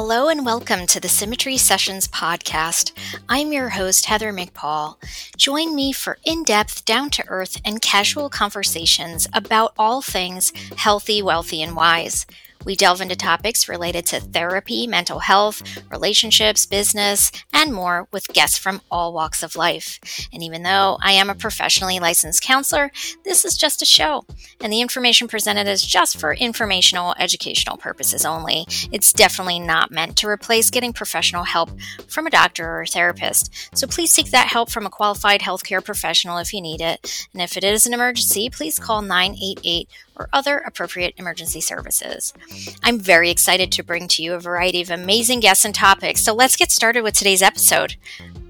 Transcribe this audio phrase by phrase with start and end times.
[0.00, 2.92] Hello and welcome to the Symmetry Sessions podcast.
[3.28, 4.94] I'm your host, Heather McPaul.
[5.36, 11.20] Join me for in depth, down to earth, and casual conversations about all things healthy,
[11.20, 12.26] wealthy, and wise.
[12.64, 18.58] We delve into topics related to therapy, mental health, relationships, business, and more with guests
[18.58, 19.98] from all walks of life.
[20.32, 22.90] And even though I am a professionally licensed counselor,
[23.24, 24.24] this is just a show,
[24.60, 28.66] and the information presented is just for informational, educational purposes only.
[28.92, 31.70] It's definitely not meant to replace getting professional help
[32.08, 33.76] from a doctor or a therapist.
[33.76, 37.26] So please seek that help from a qualified healthcare professional if you need it.
[37.32, 42.34] And if it is an emergency, please call 988 or other appropriate emergency services.
[42.82, 46.34] I'm very excited to bring to you a variety of amazing guests and topics, so
[46.34, 47.96] let's get started with today's episode.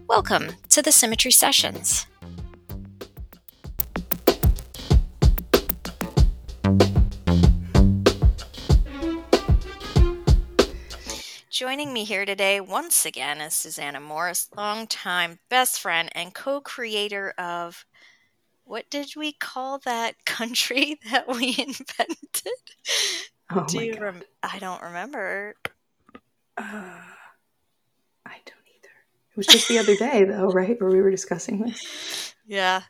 [0.09, 2.07] Welcome to the Symmetry Sessions.
[11.51, 17.35] Joining me here today once again is Susanna Morse, longtime best friend and co creator
[17.37, 17.85] of
[18.69, 22.53] what did we call that country that we invented?
[23.51, 25.55] Oh Do you rem- I don't remember.
[26.57, 27.01] Uh,
[28.27, 28.95] I don't either.
[29.31, 32.35] It was just the other day, though, right, where we were discussing this.
[32.47, 32.83] Yeah.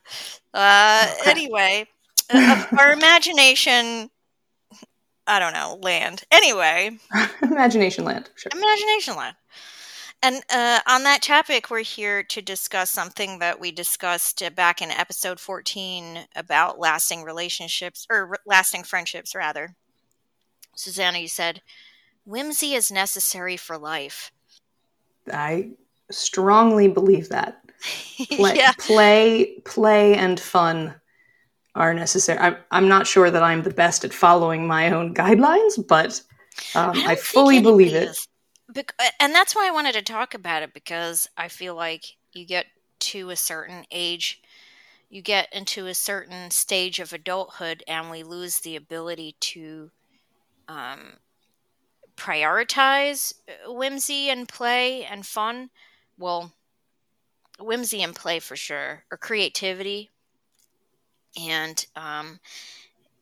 [0.54, 1.30] Uh, Okay.
[1.30, 1.86] Anyway,
[2.30, 4.10] uh, our imagination.
[5.26, 5.78] I don't know.
[5.82, 6.22] Land.
[6.32, 6.98] Anyway,
[7.42, 8.30] Imagination Land.
[8.34, 8.50] Sure.
[8.54, 9.36] imagination land.
[10.22, 14.82] And uh, on that topic, we're here to discuss something that we discussed uh, back
[14.82, 19.76] in episode 14 about lasting relationships or lasting friendships, rather.
[20.74, 21.62] Susanna, you said,
[22.24, 24.32] whimsy is necessary for life.
[25.32, 25.70] I
[26.10, 27.62] strongly believe that.
[28.30, 28.72] Play, yeah.
[28.76, 30.96] play, play, and fun
[31.76, 32.36] are necessary.
[32.40, 36.20] I'm, I'm not sure that I'm the best at following my own guidelines, but
[36.74, 38.18] um, don't I, fully believe it.
[39.20, 42.66] And that's why I wanted to talk about it because I feel like you get
[43.00, 44.40] to a certain age,
[45.08, 49.90] you get into a certain stage of adulthood, and we lose the ability to
[50.68, 51.14] um,
[52.16, 55.70] prioritize uh, whimsy and play and fun.
[56.18, 56.52] Well,
[57.58, 60.10] whimsy and play for sure, or creativity.
[61.40, 62.40] And, um,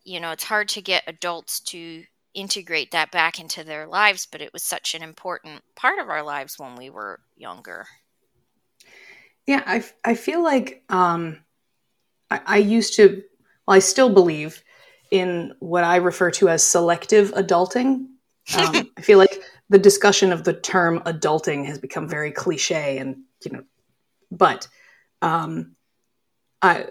[0.04, 2.04] you know, it's hard to get adults to
[2.36, 6.22] integrate that back into their lives, but it was such an important part of our
[6.22, 7.86] lives when we were younger.
[9.46, 11.38] Yeah, I, I feel like um,
[12.30, 13.22] I, I used to,
[13.66, 14.62] well, I still believe
[15.10, 18.06] in what I refer to as selective adulting.
[18.56, 23.22] Um, I feel like the discussion of the term adulting has become very cliche, and
[23.44, 23.64] you know,
[24.30, 24.68] but
[25.22, 25.76] um,
[26.60, 26.88] I,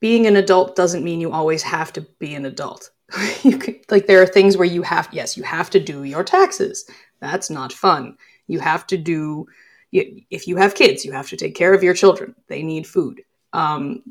[0.00, 2.90] being an adult doesn't mean you always have to be an adult.
[3.42, 6.24] you can, like there are things where you have, yes, you have to do your
[6.24, 6.88] taxes.
[7.20, 8.16] That's not fun.
[8.46, 9.46] You have to do
[9.92, 12.34] if you have kids, you have to take care of your children.
[12.48, 13.22] They need food.
[13.52, 14.02] Um,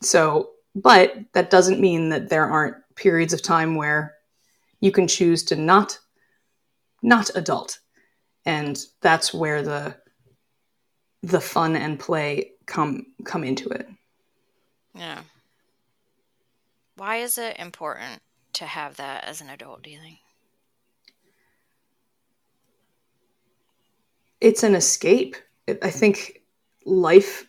[0.00, 4.14] so, but that doesn't mean that there aren't periods of time where
[4.80, 5.98] you can choose to not
[7.02, 7.78] not adult,
[8.44, 9.96] and that's where the
[11.22, 13.88] the fun and play come come into it.
[14.94, 15.20] Yeah.
[16.96, 18.20] Why is it important
[18.54, 20.18] to have that as an adult, do you think?
[24.40, 25.36] It's an escape.
[25.82, 26.42] I think
[26.84, 27.46] life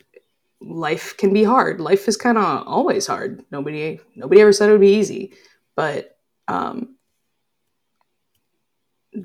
[0.61, 1.79] life can be hard.
[1.79, 3.43] Life is kind of always hard.
[3.51, 5.33] Nobody nobody ever said it would be easy,
[5.75, 6.17] but
[6.47, 6.95] um,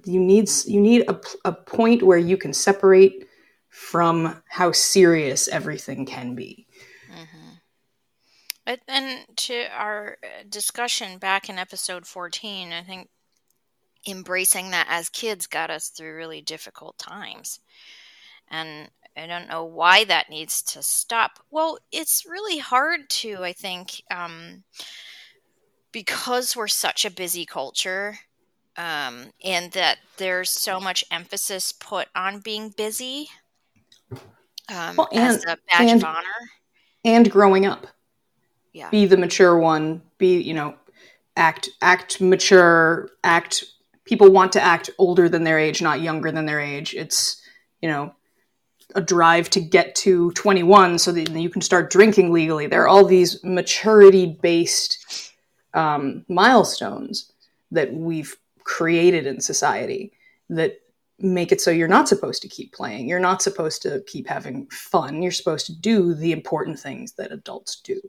[0.04, 3.26] you need you need a, a point where you can separate
[3.68, 6.63] from how serious everything can be.
[8.66, 13.08] But, and to our uh, discussion back in episode 14, I think
[14.08, 17.60] embracing that as kids got us through really difficult times.
[18.48, 21.32] And I don't know why that needs to stop.
[21.50, 24.64] Well, it's really hard to, I think, um,
[25.92, 28.18] because we're such a busy culture
[28.76, 33.28] um, and that there's so much emphasis put on being busy
[34.74, 36.50] um, Well, as and- a badge and- of honor.
[37.06, 37.86] And growing up,
[38.74, 38.90] Yeah.
[38.90, 40.02] be the mature one.
[40.18, 40.74] Be you know,
[41.36, 43.08] act act mature.
[43.22, 43.64] Act.
[44.04, 46.92] People want to act older than their age, not younger than their age.
[46.94, 47.40] It's
[47.80, 48.14] you know
[48.94, 52.66] a drive to get to 21 so that you can start drinking legally.
[52.66, 55.32] There are all these maturity based
[55.72, 57.32] um, milestones
[57.70, 60.12] that we've created in society
[60.50, 60.80] that
[61.18, 63.08] make it so you're not supposed to keep playing.
[63.08, 65.22] You're not supposed to keep having fun.
[65.22, 68.00] You're supposed to do the important things that adults do.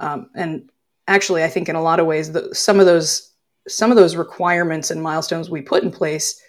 [0.00, 0.70] Um, and
[1.08, 3.32] actually, I think in a lot of ways, the, some of those
[3.68, 6.40] some of those requirements and milestones we put in place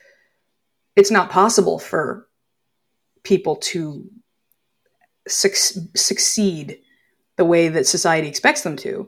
[0.97, 2.27] it's not possible for
[3.23, 4.09] people to
[5.27, 6.79] su- succeed
[7.37, 9.07] the way that society expects them to.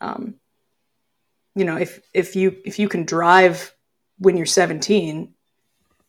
[0.00, 0.36] Um,
[1.56, 3.74] you know, if if you if you can drive
[4.18, 5.34] when you're 17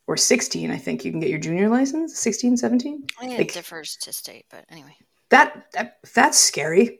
[0.08, 2.20] or 16, I think you can get your junior license.
[2.20, 3.08] 16, 17.
[3.18, 4.96] I think Like- it differs to state, but anyway.
[5.30, 7.00] That, that that's scary.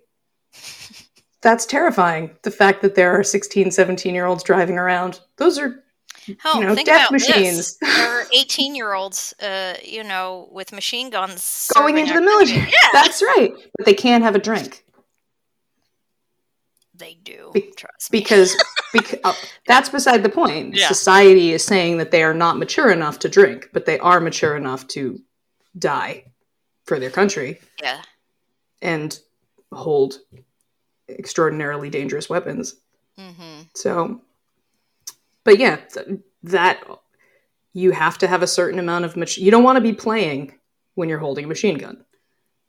[1.42, 2.32] That's terrifying.
[2.42, 5.20] The fact that there are 16, 17 year olds driving around.
[5.38, 5.84] Those are
[6.40, 7.78] Hell, know, think death about machines.
[7.78, 7.96] this.
[7.96, 12.62] There are 18 year olds, uh, you know, with machine guns going into the military.
[12.72, 13.54] Yeah, That's right.
[13.78, 14.86] But they can't have a drink
[16.98, 17.52] they do.
[17.54, 18.20] Be- trust me.
[18.20, 18.56] because
[18.94, 19.34] because uh,
[19.68, 20.76] that's beside the point.
[20.76, 20.88] Yeah.
[20.88, 24.56] Society is saying that they are not mature enough to drink, but they are mature
[24.56, 25.20] enough to
[25.78, 26.26] die
[26.86, 28.02] for their country yeah,
[28.82, 29.20] and
[29.74, 30.20] hold
[31.10, 32.76] extraordinarily dangerous weapons.
[33.18, 34.22] hmm So,
[35.44, 36.84] but yeah, th- that
[37.74, 40.54] you have to have a certain amount of mach- you don't want to be playing
[40.96, 42.06] when you're holding a machine gun.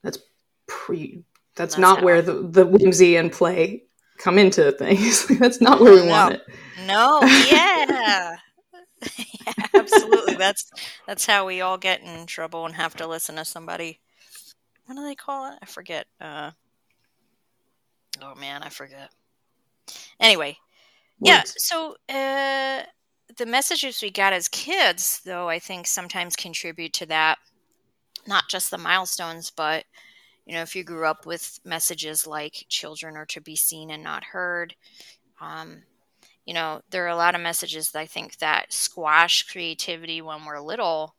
[0.03, 0.19] That's
[0.67, 1.25] pre
[1.55, 3.85] that's, That's not where the, the whimsy and play
[4.19, 5.27] come into things.
[5.39, 6.09] that's not where we No.
[6.09, 6.47] want it.
[6.87, 8.37] No, yeah.
[9.47, 10.35] yeah, absolutely.
[10.35, 10.71] That's
[11.07, 14.01] that's how we all get in trouble and have to listen to somebody.
[14.87, 15.59] What do they call it?
[15.63, 16.07] I forget.
[16.21, 16.51] Uh,
[18.23, 19.11] oh man, I forget.
[20.21, 20.57] Anyway,
[21.23, 21.43] yeah.
[21.47, 22.83] So uh,
[23.37, 27.39] the messages we got as kids, though, I think sometimes contribute to that.
[28.27, 29.85] Not just the milestones, but
[30.47, 34.03] you know, if you grew up with messages like "children are to be seen and
[34.05, 34.75] not heard,"
[35.41, 35.83] um,
[36.47, 40.45] you know, there are a lot of messages that I think that squash creativity when
[40.47, 41.15] we're little,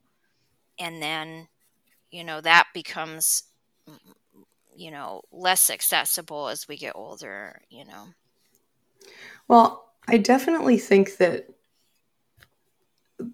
[0.79, 1.47] and then,
[2.11, 3.43] you know, that becomes,
[4.77, 7.61] you know, less accessible as we get older.
[7.69, 8.07] You know.
[9.47, 11.47] Well, I definitely think that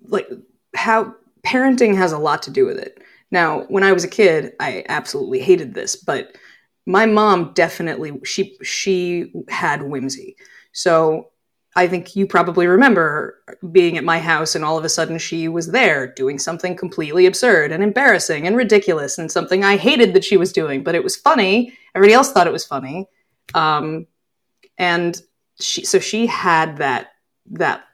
[0.08, 0.28] like
[0.76, 3.04] how parenting has a lot to do with it.
[3.32, 6.38] Now, when I was a kid, I absolutely hated this, but
[6.86, 10.36] my mom definitely she she had whimsy.
[10.72, 11.30] So
[11.76, 13.40] I think you probably remember
[13.72, 17.26] being at my house and all of a sudden she was there doing something completely
[17.26, 21.04] absurd and embarrassing and ridiculous and something I hated that she was doing, but it
[21.04, 21.74] was funny.
[21.96, 23.08] Everybody else thought it was funny.
[23.56, 24.06] Um,
[24.78, 25.20] and
[25.60, 27.14] she so she had that
[27.52, 27.86] that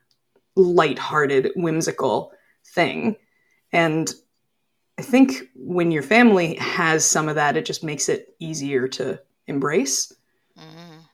[0.56, 2.34] lighthearted, whimsical
[2.74, 3.16] thing.
[3.72, 4.14] And
[4.98, 9.22] I think when your family has some of that, it just makes it easier to
[9.48, 10.12] embrace.
[10.58, 11.06] Mhm.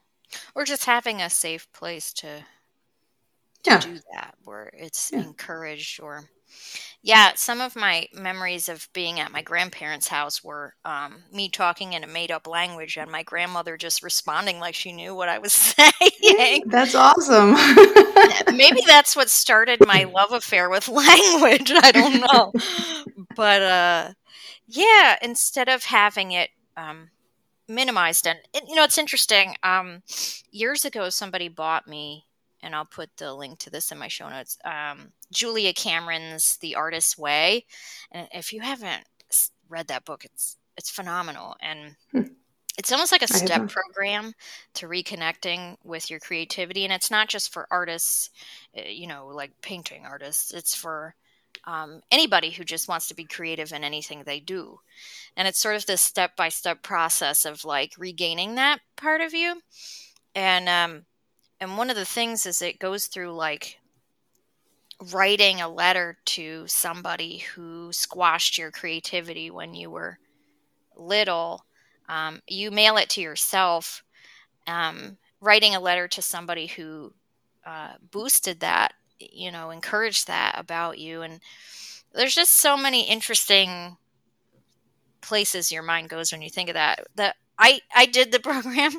[0.56, 2.46] Or just having a safe place to
[3.66, 3.80] Yeah.
[3.80, 5.22] do that where it's Yeah.
[5.22, 6.24] encouraged or
[7.02, 11.94] yeah some of my memories of being at my grandparents house were um, me talking
[11.94, 15.54] in a made-up language and my grandmother just responding like she knew what i was
[15.54, 17.56] saying That's awesome.
[18.50, 22.54] maybe that's what started my love affair with language i don't know
[23.36, 24.12] but uh
[24.68, 27.10] yeah instead of having it um
[27.68, 30.02] minimized and, and, you know it's interesting um
[30.52, 32.26] years ago somebody bought me
[32.64, 36.76] and i'll put the link to this in my show notes um julia cameron's the
[36.76, 37.66] artist's way.
[38.12, 39.04] And if you haven't
[39.70, 41.56] read that book it's it's phenomenal.
[41.62, 42.26] And Hmm.
[42.78, 44.34] it's almost like a step program
[44.76, 46.84] to reconnecting with your creativity.
[46.84, 48.30] And it's not just for artists
[48.78, 50.54] uh, you know like painting artists.
[50.54, 51.16] It's for
[51.66, 54.80] um, anybody who just wants to be creative in anything they do.
[55.38, 59.34] And it's sort of this step by step process of like regaining that part of
[59.34, 59.62] you.
[60.36, 61.06] And um
[61.60, 63.80] and one of the things is it goes through like
[65.12, 70.18] writing a letter to somebody who squashed your creativity when you were
[70.96, 71.66] little.
[72.08, 74.04] Um, you mail it to yourself.
[74.68, 77.14] Um, writing a letter to somebody who
[77.66, 81.22] uh, boosted that you know encouraged that about you.
[81.22, 81.40] And
[82.14, 83.98] there's just so many interesting
[85.22, 88.94] places your mind goes when you think of that that i i did the program.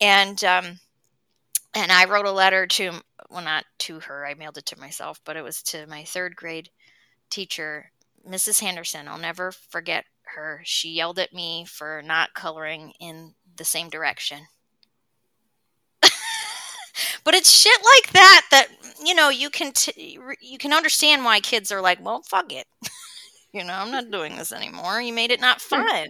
[0.00, 0.78] And um
[1.78, 2.92] and i wrote a letter to
[3.30, 6.36] well not to her i mailed it to myself but it was to my third
[6.36, 6.70] grade
[7.30, 7.90] teacher
[8.28, 9.08] mrs henderson.
[9.08, 10.04] I'll never forget
[10.34, 10.60] her.
[10.64, 14.40] She yelled at me for not coloring in the same direction.
[17.24, 18.68] But it's shit like that that
[19.04, 22.66] you know you can t- you can understand why kids are like well fuck it.
[23.50, 25.00] You know i'm not doing this anymore.
[25.00, 25.76] You made it not hmm.
[25.76, 26.08] fun.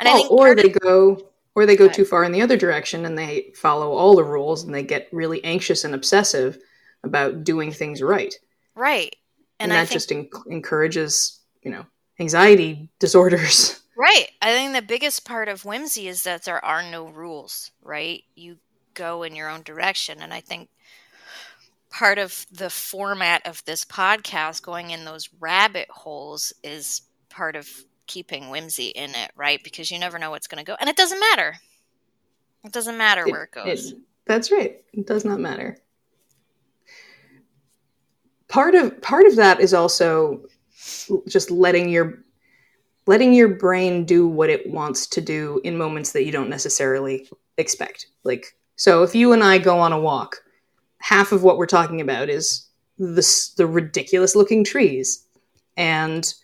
[0.00, 1.94] And i think or they go or they go Right.
[1.94, 5.08] too far in the other direction and they follow all the rules and they get
[5.12, 6.58] really anxious and obsessive
[7.04, 8.34] about doing things right.
[8.74, 9.14] right
[9.60, 11.84] And, and, that think just en- encourages, you know,
[12.18, 13.78] anxiety disorders.
[13.94, 14.28] Right.
[14.40, 18.24] I think the biggest part of whimsy is that there are no rules, right?
[18.34, 18.56] You
[18.94, 20.22] go in your own direction.
[20.22, 20.70] And I think
[21.90, 27.68] part of the format of this podcast going in those rabbit holes is part of
[28.12, 29.62] keeping whimsy in it, right?
[29.64, 30.76] Because you never know what's going to go.
[30.78, 31.54] And it doesn't matter.
[32.62, 33.92] It doesn't matter where it goes.
[33.92, 34.82] It, that's right.
[34.92, 35.78] It does not matter.
[38.48, 40.42] Part of part of that is also
[41.26, 42.22] just letting your
[43.06, 47.28] letting your brain do what it wants to do in moments that you don't necessarily
[47.56, 48.06] expect.
[48.24, 50.36] Like so if you and I go on a walk,
[50.98, 53.26] half of what we're talking about is the
[53.56, 55.26] the ridiculous looking trees
[55.78, 56.34] and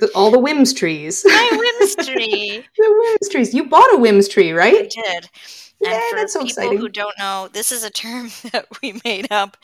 [0.00, 1.22] the, all the whims trees.
[1.24, 1.48] My
[1.80, 2.64] whims tree.
[2.76, 3.54] the whims trees.
[3.54, 4.74] You bought a whims tree, right?
[4.74, 5.30] I did.
[5.80, 6.78] Yeah, and for that's so people exciting.
[6.78, 9.56] who don't know, this is a term that we made up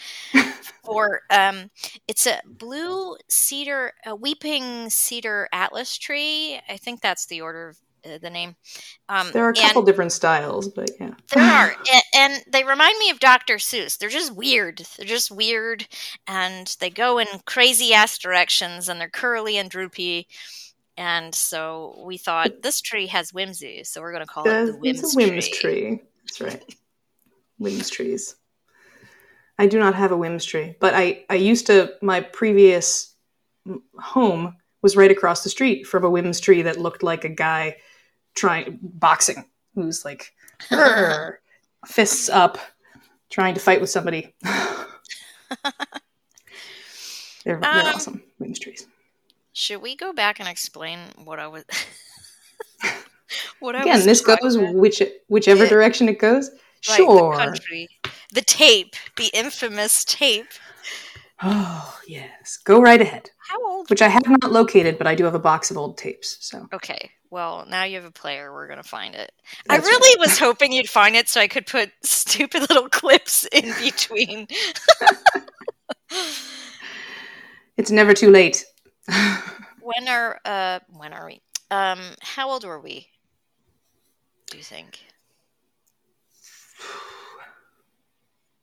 [0.82, 1.22] for.
[1.30, 1.70] Um,
[2.08, 6.58] it's a blue cedar, a weeping cedar atlas tree.
[6.68, 7.78] I think that's the order of
[8.20, 8.56] the name.
[9.08, 11.14] Um, There are a couple different styles, but yeah.
[11.34, 13.56] There are, and, and they remind me of Dr.
[13.56, 13.98] Seuss.
[13.98, 14.82] They're just weird.
[14.96, 15.86] They're just weird,
[16.26, 20.28] and they go in crazy ass directions, and they're curly and droopy.
[20.96, 24.72] And so we thought this tree has whimsy, so we're going to call it the
[24.72, 25.58] Uh, whims, it's a whims tree.
[25.82, 26.00] tree.
[26.24, 26.74] That's right.
[27.58, 28.36] whims trees.
[29.58, 33.14] I do not have a whims tree, but I, I used to, my previous
[33.98, 37.76] home was right across the street from a whims tree that looked like a guy
[38.36, 40.32] trying, boxing, who's like,
[41.86, 42.58] fists up,
[43.30, 44.34] trying to fight with somebody.
[44.44, 44.54] they're,
[47.44, 48.86] they're Um, awesome, whims trees.
[49.52, 51.64] Should we go back and explain what I was?
[53.60, 55.70] what I Again, was this goes which whichever Yeah.
[55.70, 56.50] direction it goes.
[56.88, 57.32] Right, Sure.
[57.32, 57.88] the country,
[58.32, 60.46] the tape, the infamous tape.
[61.42, 62.58] Oh, yes.
[62.64, 63.30] Go right ahead.
[63.48, 63.90] How old?
[63.90, 66.36] Which I have not located, but I do have a box of old tapes.
[66.40, 68.52] So Okay, well now you have a player.
[68.52, 69.30] We're gonna find it.
[69.68, 73.46] I That's really was hoping you'd find it so I could put stupid little clips
[73.52, 74.48] in between.
[77.76, 78.64] it's never too late.
[79.80, 81.40] when are uh when are we?
[81.70, 83.08] Um, how old were we?
[84.50, 85.00] Do you think?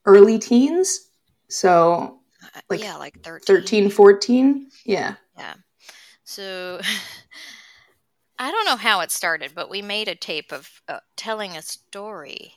[0.06, 1.10] Early teens.
[1.50, 2.20] So
[2.70, 3.56] Like yeah, like 13.
[3.56, 4.70] 13, 14.
[4.86, 5.16] Yeah.
[5.38, 5.54] Yeah.
[6.24, 6.80] So
[8.40, 11.62] I don't know how it started, but we made a tape of uh, telling a
[11.62, 12.54] story.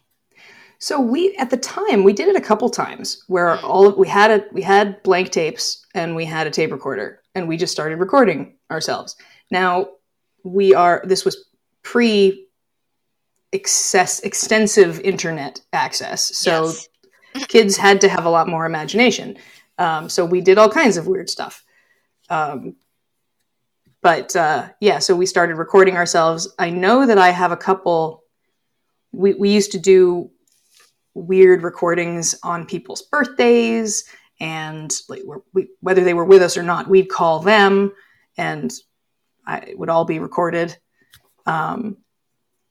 [0.79, 3.65] So we at the time we did it a couple times where Mm.
[3.65, 7.49] all we had a we had blank tapes and we had a tape recorder and
[7.49, 9.17] we just started recording ourselves.
[9.51, 9.89] Now
[10.45, 11.49] we are this was
[11.83, 12.47] pre
[13.53, 16.37] excess extensive internet access.
[16.37, 16.89] So Yes.
[17.49, 19.37] kids had to have a lot more imagination.
[19.79, 21.65] Um, so we did all kinds of weird stuff.
[22.29, 22.77] Um,
[24.03, 26.53] but uh, yeah, so we started recording ourselves.
[26.59, 28.23] I know that I have a couple.
[29.13, 30.31] We we used to do
[31.15, 34.05] weird recordings on people's birthdays,
[34.39, 37.93] and like we, whether they were with us or not, we'd call them,
[38.37, 38.73] and
[39.47, 40.77] I, it would all be recorded.
[41.47, 41.99] Um,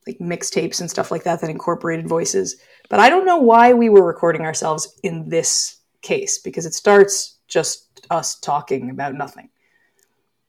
[0.08, 2.58] like mixtapes and stuff like that that incorporated voices.
[2.90, 7.38] But I don't know why we were recording ourselves in this case because it starts
[7.48, 9.50] just us talking about nothing.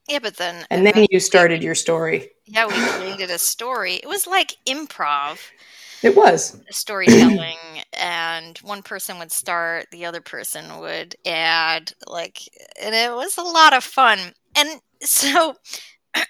[0.08, 2.30] Yeah, but then And then you started your story.
[2.46, 3.94] yeah, we created a story.
[3.94, 5.38] It was like improv
[6.02, 6.60] It was.
[6.70, 7.56] storytelling,
[7.92, 12.38] and one person would start, the other person would add, like,
[12.80, 14.18] and it was a lot of fun.
[14.56, 15.54] And so.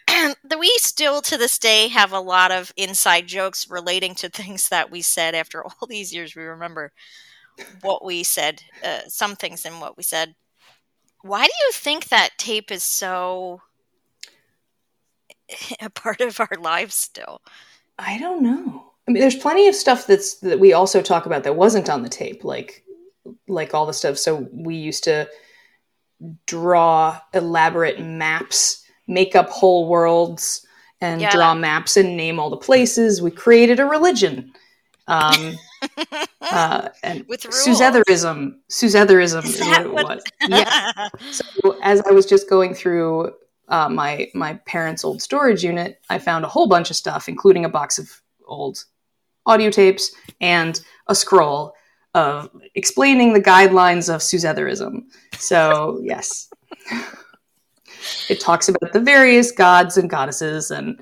[0.59, 4.91] we still to this day have a lot of inside jokes relating to things that
[4.91, 6.91] we said after all these years we remember
[7.83, 10.35] what we said uh, some things in what we said
[11.23, 13.61] why do you think that tape is so
[15.81, 17.41] a part of our lives still
[17.99, 18.93] I don't know.
[19.09, 22.03] I mean, there's plenty of stuff that's that we also talk about that wasn't on
[22.03, 22.85] the tape, like
[23.49, 24.19] like all the stuff.
[24.19, 25.29] So we used to
[26.47, 30.67] draw elaborate maps, make up whole worlds,
[31.01, 31.31] and Yeah.
[31.31, 33.23] draw maps and name all the places.
[33.23, 34.53] We created a religion.
[35.09, 35.57] Um,
[36.41, 37.67] uh, and With rules.
[37.67, 38.57] Suzetherism.
[38.71, 40.25] Suzetherism Is is, what it what- was.
[40.49, 41.09] Yeah.
[41.31, 43.33] So as I was just going through
[43.69, 47.65] uh, my my parents' old storage unit, I found a whole bunch of stuff, including
[47.65, 48.09] a box of
[48.47, 48.85] old
[49.45, 51.75] audio tapes and a scroll
[52.15, 55.03] of explaining the guidelines of Suzetherism.
[55.39, 56.49] So yes,
[58.29, 61.01] it talks about the various gods and goddesses, and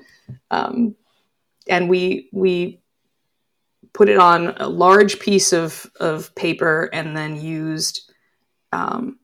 [0.51, 0.95] um,
[1.67, 2.81] and we we
[3.95, 8.11] put it on a large piece of of paper and then used
[8.73, 9.17] um,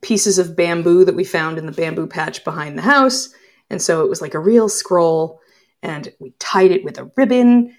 [0.00, 3.28] pieces of bamboo that we found in the bamboo patch behind the house.
[3.68, 5.40] And so it was like a real scroll,
[5.82, 7.76] and we tied it with a ribbon.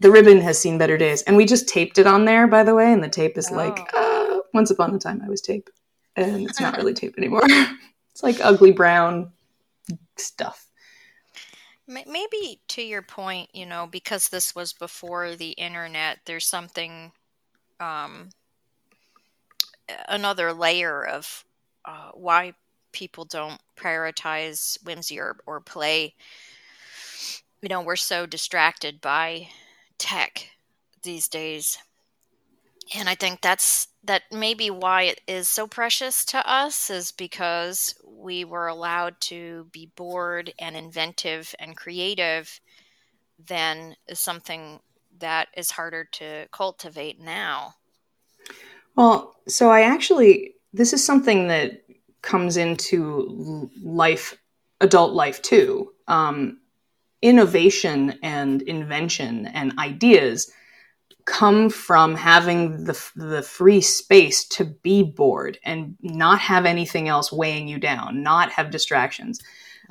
[0.00, 1.22] The ribbon has seen better days.
[1.22, 2.92] And we just taped it on there, by the way.
[2.92, 5.68] And the tape is like uh, once upon a time I was tape,
[6.16, 7.42] and it's not really tape anymore.
[8.10, 9.32] it's like ugly brown
[10.16, 10.66] stuff.
[11.92, 17.12] Maybe to your point, you know, because this was before the internet, there's something,
[17.80, 18.30] um,
[20.08, 21.44] another layer of
[21.84, 22.54] uh, why
[22.92, 26.14] people don't prioritize whimsy or, or play.
[27.60, 29.48] You know, we're so distracted by
[29.98, 30.50] tech
[31.02, 31.78] these days.
[32.94, 37.94] And I think that's that maybe why it is so precious to us is because
[38.04, 42.60] we were allowed to be bored and inventive and creative
[43.46, 44.80] than is something
[45.18, 47.74] that is harder to cultivate now.
[48.96, 51.82] Well, so I actually this is something that
[52.22, 54.36] comes into life,
[54.80, 55.92] adult life too.
[56.08, 56.58] Um,
[57.20, 60.50] innovation and invention and ideas
[61.24, 67.32] come from having the, the free space to be bored and not have anything else
[67.32, 69.40] weighing you down, not have distractions.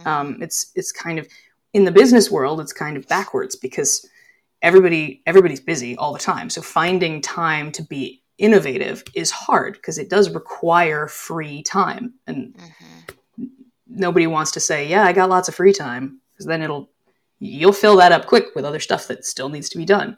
[0.05, 1.27] Um, it's it's kind of
[1.73, 4.07] in the business world, it's kind of backwards because
[4.61, 6.49] everybody everybody's busy all the time.
[6.49, 12.55] So finding time to be innovative is hard because it does require free time, and
[12.55, 13.45] mm-hmm.
[13.87, 16.89] nobody wants to say, "Yeah, I got lots of free time," because then it'll
[17.39, 20.17] you'll fill that up quick with other stuff that still needs to be done.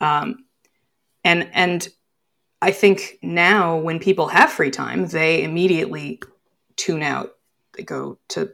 [0.00, 0.44] Um,
[1.24, 1.88] and and
[2.62, 6.20] I think now when people have free time, they immediately
[6.76, 7.30] tune out.
[7.76, 8.52] They go to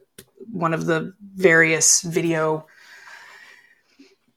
[0.52, 2.66] one of the various video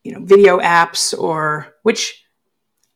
[0.04, 2.26] you know video apps or which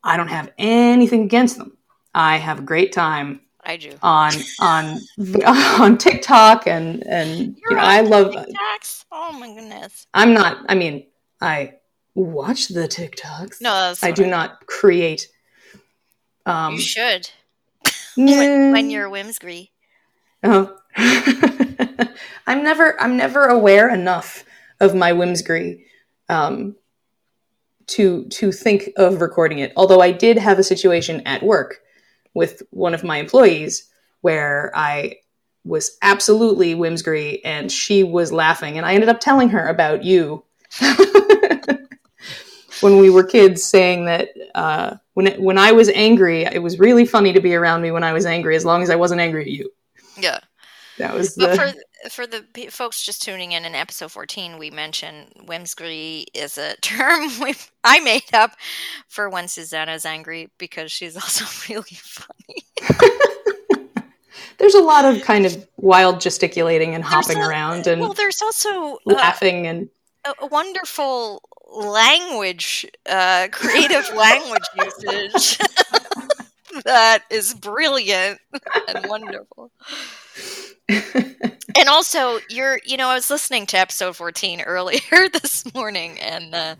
[0.04, 1.78] I don't have anything against them.
[2.14, 5.00] I have a great time I do on on
[5.46, 9.06] on TikTok and and you know, I love TikToks.
[9.12, 10.08] Oh my goodness!
[10.14, 10.66] I'm not.
[10.68, 11.06] I mean,
[11.40, 11.76] I
[12.16, 13.62] watch the TikToks.
[13.62, 15.30] No, I do I not create.
[16.46, 17.30] Um, you should
[18.18, 19.72] when, when, you're whimsy.
[20.44, 23.00] Oh, I'm never.
[23.02, 24.44] I'm never aware enough
[24.80, 25.86] of my whimsy
[26.30, 26.76] um,
[27.88, 29.74] to to think of recording it.
[29.76, 31.82] Although I did have a situation at work
[32.34, 33.90] with one of my employees
[34.22, 35.18] where I
[35.66, 40.44] was absolutely whimsy and she was laughing and I ended up telling her about you
[42.84, 46.80] when we were kids saying that uh, when it, when I was angry it was
[46.80, 49.22] really funny to be around me when I was angry as long as I wasn't
[49.22, 49.72] angry at you.
[50.18, 50.40] Yeah.
[50.98, 51.56] That was the...
[51.56, 56.76] for for the folks just tuning in in episode 14 we mentioned whimsy is a
[56.82, 58.52] term we I made up
[59.08, 62.64] for when Susanna's angry because she's also really funny.
[64.58, 68.42] there's a lot of kind of wild gesticulating and hopping a, around and well there's
[68.42, 69.90] also uh, laughing uh, and
[70.26, 71.42] a, a, wonderful
[71.74, 75.60] language uh, creative language usage.
[76.86, 78.40] That is brilliant
[78.88, 79.72] and wonderful.
[81.76, 85.00] And also you're you know i was listening to episode 14 earlier
[85.34, 86.76] this morning and uh,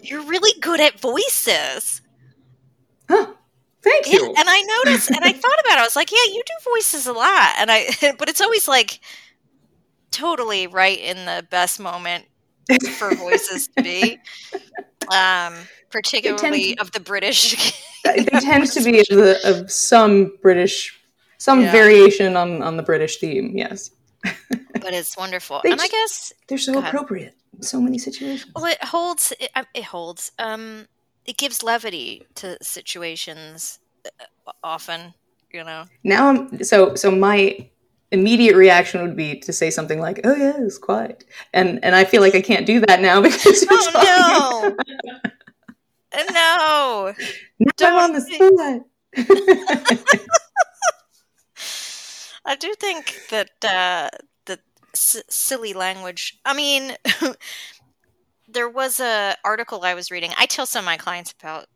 [0.00, 2.02] you're really good at voices.
[3.08, 3.26] Huh.
[3.82, 4.26] Thank you.
[4.26, 5.80] and, and i noticed and i thought about it.
[5.80, 7.54] I was like yeah you do voices a lot.
[7.58, 7.86] And i
[8.18, 9.00] but it's always like
[10.10, 12.26] totally right in the best moment
[12.98, 14.18] for voices to be
[15.12, 15.54] um
[15.90, 17.72] particularly of the british
[18.04, 20.98] they tend to be of, the, of some british
[21.44, 21.72] some yeah.
[21.72, 23.52] variation on on the British theme.
[23.54, 23.90] Yes,
[24.22, 28.50] but it's wonderful, and just, I guess they're so appropriate in so many situations.
[28.54, 29.32] Well, it holds.
[29.38, 30.32] It, um, it holds.
[30.38, 30.86] Um,
[31.26, 33.78] it gives levity to situations.
[34.06, 35.12] Uh, often,
[35.52, 35.84] you know.
[36.02, 37.10] Now I'm so so.
[37.10, 37.68] My
[38.14, 42.04] immediate reaction would be to say something like, "Oh yeah, it's quiet," and and I
[42.04, 44.76] feel like I can't do that now because oh no,
[46.14, 47.14] no, now
[47.76, 48.80] Don't I'm on the spot.
[52.46, 54.10] I do think that uh,
[54.46, 54.58] the
[54.94, 56.38] s- silly language.
[56.44, 56.96] I mean,
[58.48, 60.32] there was a article I was reading.
[60.38, 61.66] I tell some of my clients about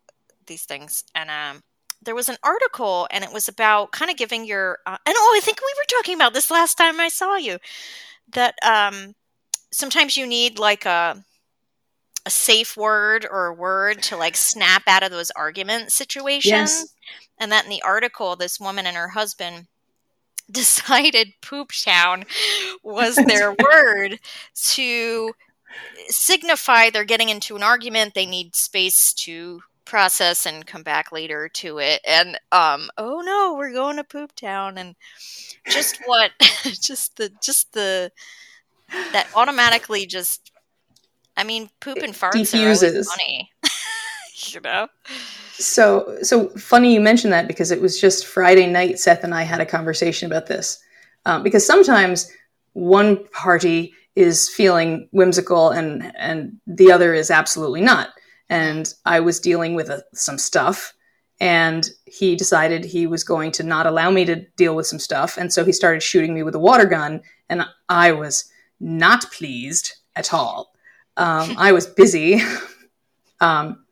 [0.46, 1.62] these things, and um,
[2.02, 4.78] there was an article, and it was about kind of giving your.
[4.86, 7.58] Uh, and oh, I think we were talking about this last time I saw you.
[8.32, 9.14] That um,
[9.72, 11.24] sometimes you need like a
[12.26, 16.46] a safe word or a word to like snap out of those argument situations.
[16.46, 16.94] Yes.
[17.38, 19.66] And that in the article, this woman and her husband
[20.50, 22.24] decided poop town
[22.82, 24.18] was their word
[24.54, 25.32] to
[26.08, 31.48] signify they're getting into an argument they need space to process and come back later
[31.48, 34.94] to it and um oh no we're going to poop town and
[35.70, 36.30] just what
[36.64, 38.12] just the just the
[39.12, 40.52] that automatically just
[41.36, 43.08] i mean poop and farts Diffuses.
[43.08, 43.50] are funny
[44.52, 44.88] you know
[45.58, 48.98] so so funny you mentioned that because it was just Friday night.
[48.98, 50.80] Seth and I had a conversation about this
[51.26, 52.30] um, because sometimes
[52.74, 58.10] one party is feeling whimsical and and the other is absolutely not.
[58.50, 60.94] And I was dealing with uh, some stuff,
[61.40, 65.36] and he decided he was going to not allow me to deal with some stuff,
[65.36, 69.94] and so he started shooting me with a water gun, and I was not pleased
[70.16, 70.72] at all.
[71.16, 72.40] Um, I was busy.
[73.40, 73.84] um,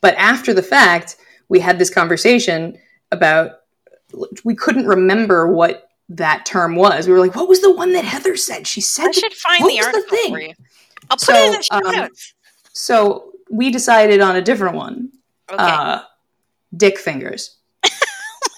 [0.00, 1.16] but after the fact,
[1.48, 2.78] we had this conversation
[3.10, 3.60] about
[4.44, 7.06] we couldn't remember what that term was.
[7.06, 9.68] We were like, "What was the one that Heather said?" She said, "I should find
[9.68, 10.54] the article the for you."
[11.10, 12.34] I'll put so, it in the show um, notes.
[12.72, 15.10] So we decided on a different one.
[15.50, 15.62] Okay.
[15.62, 16.00] Uh,
[16.74, 17.58] dick fingers.
[17.84, 17.90] oh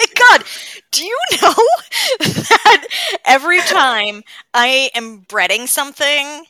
[0.00, 0.44] my god!
[0.92, 1.52] Do you know
[2.20, 2.86] that
[3.26, 4.22] every time
[4.54, 6.44] I am breading something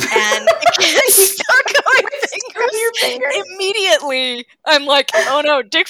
[0.00, 0.48] and
[1.08, 5.86] stuck on my fingers, your fingers, immediately I'm like, "Oh no, dick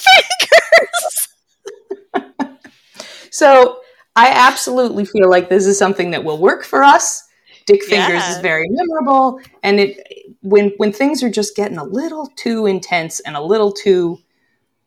[2.13, 2.59] fingers!"
[3.31, 3.79] so
[4.15, 7.23] I absolutely feel like this is something that will work for us.
[7.65, 8.31] Dick fingers yeah.
[8.31, 13.19] is very memorable, and it when when things are just getting a little too intense
[13.21, 14.19] and a little too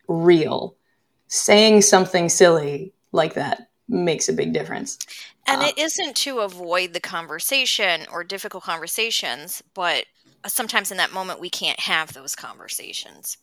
[0.08, 0.76] real,
[1.26, 4.98] saying something silly like that makes a big difference.
[5.46, 10.06] And uh, it isn't to avoid the conversation or difficult conversations, but
[10.46, 13.36] sometimes in that moment we can't have those conversations.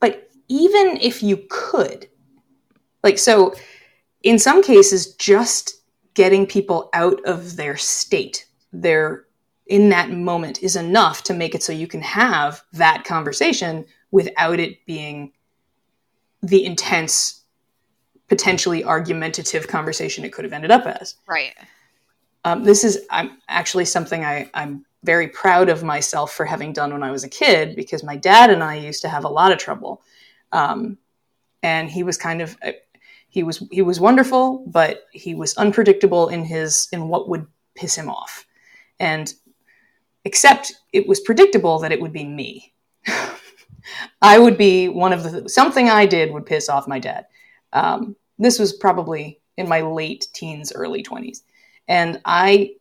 [0.00, 2.08] But even if you could,
[3.02, 3.54] like so
[4.22, 5.80] in some cases, just
[6.14, 9.24] getting people out of their state, their
[9.68, 14.58] in that moment is enough to make it so you can have that conversation without
[14.58, 15.32] it being
[16.42, 17.44] the intense,
[18.28, 21.16] potentially argumentative conversation it could have ended up as.
[21.26, 21.54] Right.
[22.44, 26.92] Um, this is I'm actually something I, I'm very proud of myself for having done
[26.92, 29.52] when I was a kid because my dad and I used to have a lot
[29.52, 30.02] of trouble.
[30.52, 30.96] Um,
[31.62, 32.56] and he was kind of
[33.28, 37.94] he was he was wonderful, but he was unpredictable in his in what would piss
[37.94, 38.46] him off.
[38.98, 39.32] And
[40.28, 42.74] except it was predictable that it would be me.
[44.20, 47.24] I would be one of the something I did would piss off my dad.
[47.72, 51.44] Um, this was probably in my late teens, early twenties,
[51.88, 52.74] and I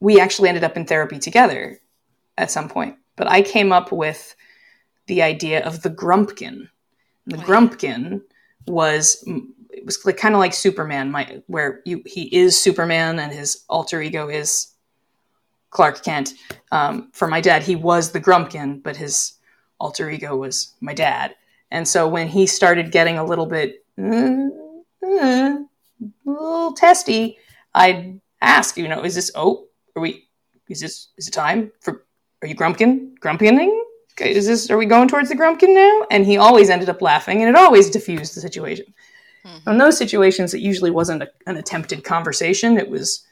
[0.00, 1.80] we actually ended up in therapy together
[2.36, 2.96] at some point.
[3.14, 4.34] But I came up with
[5.06, 6.68] the idea of the grumpkin.
[7.26, 8.22] The grumpkin
[8.66, 9.22] was
[9.70, 13.64] it was like kind of like Superman, my, where you, he is Superman and his
[13.68, 14.74] alter ego is
[15.76, 16.32] Clark Kent.
[16.72, 19.34] Um, for my dad, he was the Grumpkin, but his
[19.78, 21.34] alter ego was my dad.
[21.70, 24.48] And so when he started getting a little bit uh,
[25.06, 25.66] uh, a
[26.24, 27.36] little testy,
[27.74, 30.28] I'd ask, you know, is this oh, are we
[30.70, 32.04] is this is it time for
[32.40, 33.82] are you grumpkin grumpioning?
[34.18, 37.42] is this are we going towards the grumpkin now and he always ended up laughing
[37.42, 38.86] and it always diffused the situation
[39.44, 39.68] mm-hmm.
[39.68, 43.25] in those situations it usually wasn't a, an attempted conversation it was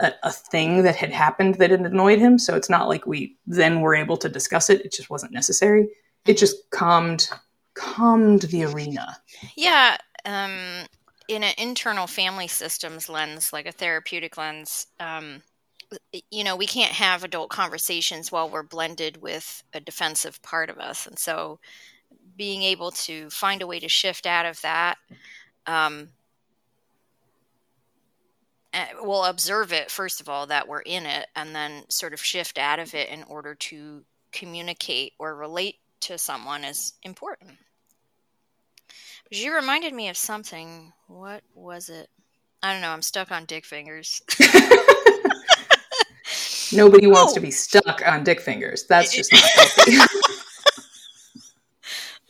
[0.00, 2.38] a, a, thing that had happened that had annoyed him.
[2.38, 4.84] So it's not like we then were able to discuss it.
[4.84, 5.88] It just wasn't necessary.
[6.26, 7.28] It just calmed
[7.74, 9.16] calmed the arena.
[9.56, 10.86] Yeah um
[11.28, 15.42] in an internal family systems lens like a therapeutic lens um
[16.30, 20.78] you know, we can't have adult conversations while we're blended with a defensive part of
[20.78, 21.06] us.
[21.06, 21.58] And so
[22.36, 24.98] being able to find a way to shift out of that,
[25.66, 26.08] um,
[28.72, 32.22] Eh, we'll observe it, first of all, that we're in it, and then sort of
[32.22, 37.58] shift out of it in order to communicate or relate to someone is important.
[39.28, 40.92] But you reminded me of something.
[41.08, 42.08] What was it?
[42.62, 42.90] I don't know.
[42.90, 44.22] I'm stuck on dick fingers.
[46.72, 47.42] Nobody wants to oh.
[47.42, 48.84] be stuck on dick fingers.
[48.84, 49.96] That's just not healthy.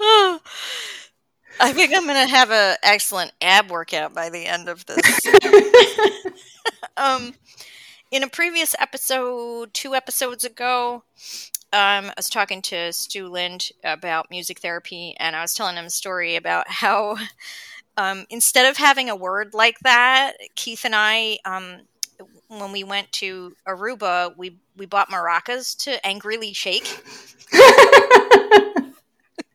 [1.61, 5.21] I think I'm going to have an excellent ab workout by the end of this.
[6.97, 7.35] um,
[8.11, 11.05] in a previous episode, two episodes ago,
[11.73, 15.85] um, I was talking to Stu Lind about music therapy, and I was telling him
[15.85, 17.17] a story about how
[17.97, 21.83] um, instead of having a word like that, Keith and I um,
[22.49, 27.03] when we went to Aruba, we we bought maracas to angrily shake.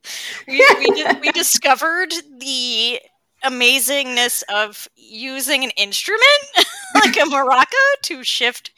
[0.47, 2.99] we, we, we discovered the
[3.43, 6.23] amazingness of using an instrument
[6.95, 8.71] like a maraca to shift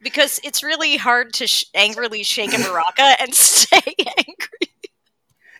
[0.00, 4.72] because it's really hard to sh- angrily shake a maraca and stay angry.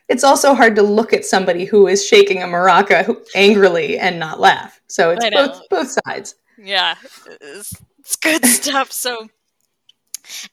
[0.07, 4.39] It's also hard to look at somebody who is shaking a maraca angrily and not
[4.39, 4.81] laugh.
[4.87, 6.35] So it's both both sides.
[6.57, 6.95] Yeah,
[7.41, 8.91] it's, it's good stuff.
[8.91, 9.29] So,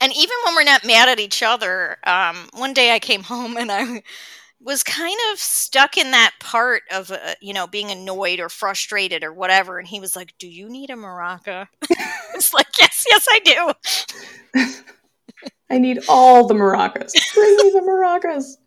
[0.01, 3.57] And even when we're not mad at each other, um, one day I came home
[3.57, 4.03] and I
[4.61, 9.23] was kind of stuck in that part of uh, you know being annoyed or frustrated
[9.23, 9.79] or whatever.
[9.79, 11.69] And he was like do you need a maraca?
[12.35, 14.73] It's like yes yes i do.
[15.71, 17.13] I need all the maracas.
[17.35, 18.59] Bring me the maracas.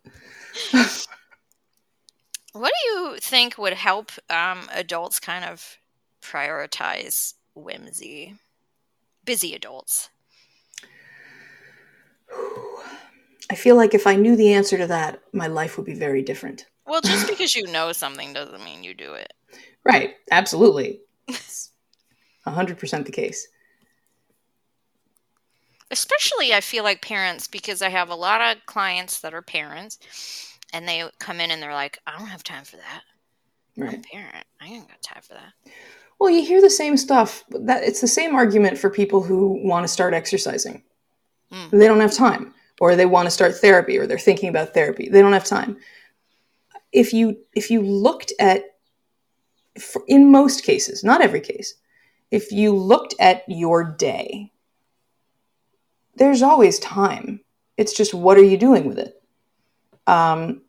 [2.52, 5.78] What do you think would help um, adults kind of
[6.20, 8.34] prioritize whimsy?
[9.24, 10.10] Busy adults
[13.50, 16.22] I feel like if I knew the answer to that, my life would be very
[16.22, 16.66] different.
[16.86, 19.32] Well, just because you know something doesn't mean you do it.
[19.84, 20.14] Right.
[20.30, 21.00] Absolutely.
[21.28, 21.70] It's
[22.46, 23.48] 100% the case.
[25.90, 29.98] Especially, I feel like parents, because I have a lot of clients that are parents,
[30.72, 33.02] and they come in and they're like, I don't have time for that.
[33.76, 33.94] Right.
[33.94, 34.46] I'm a parent.
[34.60, 35.72] I ain't got time for that.
[36.20, 37.44] Well, you hear the same stuff.
[37.50, 40.84] That it's the same argument for people who want to start exercising.
[41.52, 41.70] Mm.
[41.70, 42.54] They don't have time.
[42.80, 45.08] Or they want to start therapy or they're thinking about therapy.
[45.08, 45.76] They don't have time.
[46.92, 48.64] If you if you looked at
[50.08, 51.74] in most cases not every case
[52.32, 54.50] if you looked at your day
[56.20, 57.40] there's always time.
[57.78, 59.22] It's just what are you doing with it?
[60.06, 60.60] Um,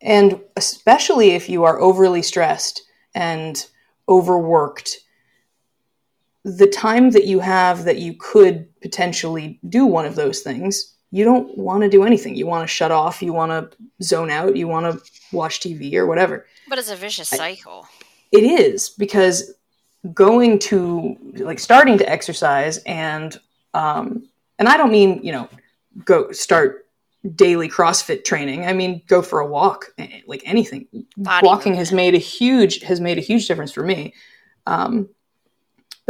[0.00, 3.66] and especially if you are overly stressed and
[4.08, 4.98] overworked
[6.44, 11.24] the time that you have that you could potentially do one of those things, you
[11.24, 12.36] don't want to do anything.
[12.36, 15.94] You want to shut off, you want to zone out, you want to watch TV
[15.94, 16.46] or whatever.
[16.68, 17.86] But it's a vicious cycle.
[17.86, 19.52] I, it is because
[20.14, 23.38] going to like starting to exercise and
[23.74, 24.26] um
[24.58, 25.48] and I don't mean, you know,
[26.04, 26.86] go start
[27.34, 28.66] daily CrossFit training.
[28.66, 30.86] I mean, go for a walk, eh, like anything.
[31.16, 31.78] Body Walking movement.
[31.78, 34.14] has made a huge has made a huge difference for me.
[34.66, 35.08] Um,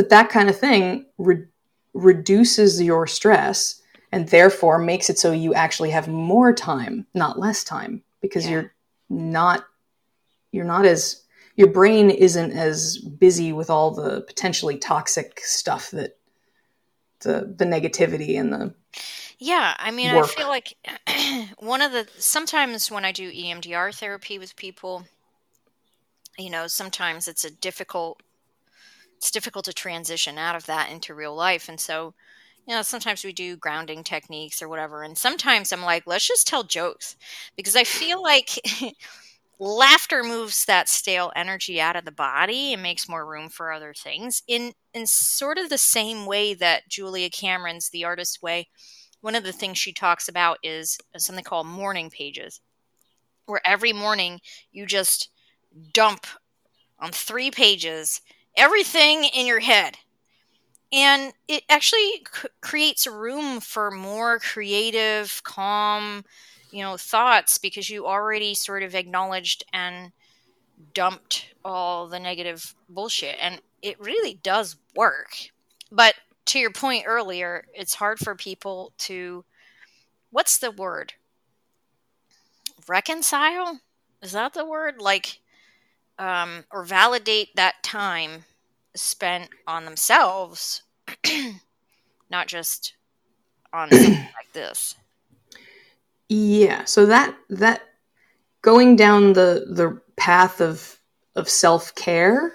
[0.01, 1.45] but that kind of thing re-
[1.93, 3.83] reduces your stress
[4.13, 8.51] and therefore makes it so you actually have more time, not less time, because yeah.
[8.51, 8.75] you're
[9.11, 9.67] not
[10.53, 11.23] you're not as
[11.57, 16.17] your brain isn't as busy with all the potentially toxic stuff that
[17.21, 18.75] the the negativity and the
[19.39, 20.25] yeah i mean work.
[20.25, 20.79] i feel like
[21.59, 25.05] one of the sometimes when i do emdr therapy with people
[26.39, 28.23] you know sometimes it's a difficult
[29.21, 31.69] it's difficult to transition out of that into real life.
[31.69, 32.15] And so,
[32.67, 35.03] you know, sometimes we do grounding techniques or whatever.
[35.03, 37.17] And sometimes I'm like, let's just tell jokes
[37.55, 38.49] because I feel like
[39.59, 43.93] laughter moves that stale energy out of the body and makes more room for other
[43.93, 48.69] things in in sort of the same way that Julia Cameron's The Artist Way
[49.21, 52.63] one of the things she talks about is something called morning pages
[53.45, 54.41] where every morning
[54.73, 55.29] you just
[55.93, 56.27] dump
[56.99, 58.23] on three pages
[58.57, 59.97] everything in your head.
[60.93, 66.25] And it actually c- creates room for more creative, calm,
[66.73, 70.13] you know, thoughts because you already sort of acknowledged and
[70.95, 73.37] dumped all the negative bullshit.
[73.41, 75.31] And it really does work.
[75.93, 76.15] But
[76.47, 79.45] to your point earlier, it's hard for people to
[80.31, 81.15] what's the word?
[82.89, 83.81] Reconcile?
[84.23, 85.01] Is that the word?
[85.01, 85.41] Like
[86.21, 88.45] um, or validate that time
[88.95, 90.83] spent on themselves,
[92.31, 92.93] not just
[93.73, 94.95] on something like this.
[96.29, 97.83] Yeah, so that that
[98.63, 101.01] going down the the path of
[101.35, 102.55] of self care,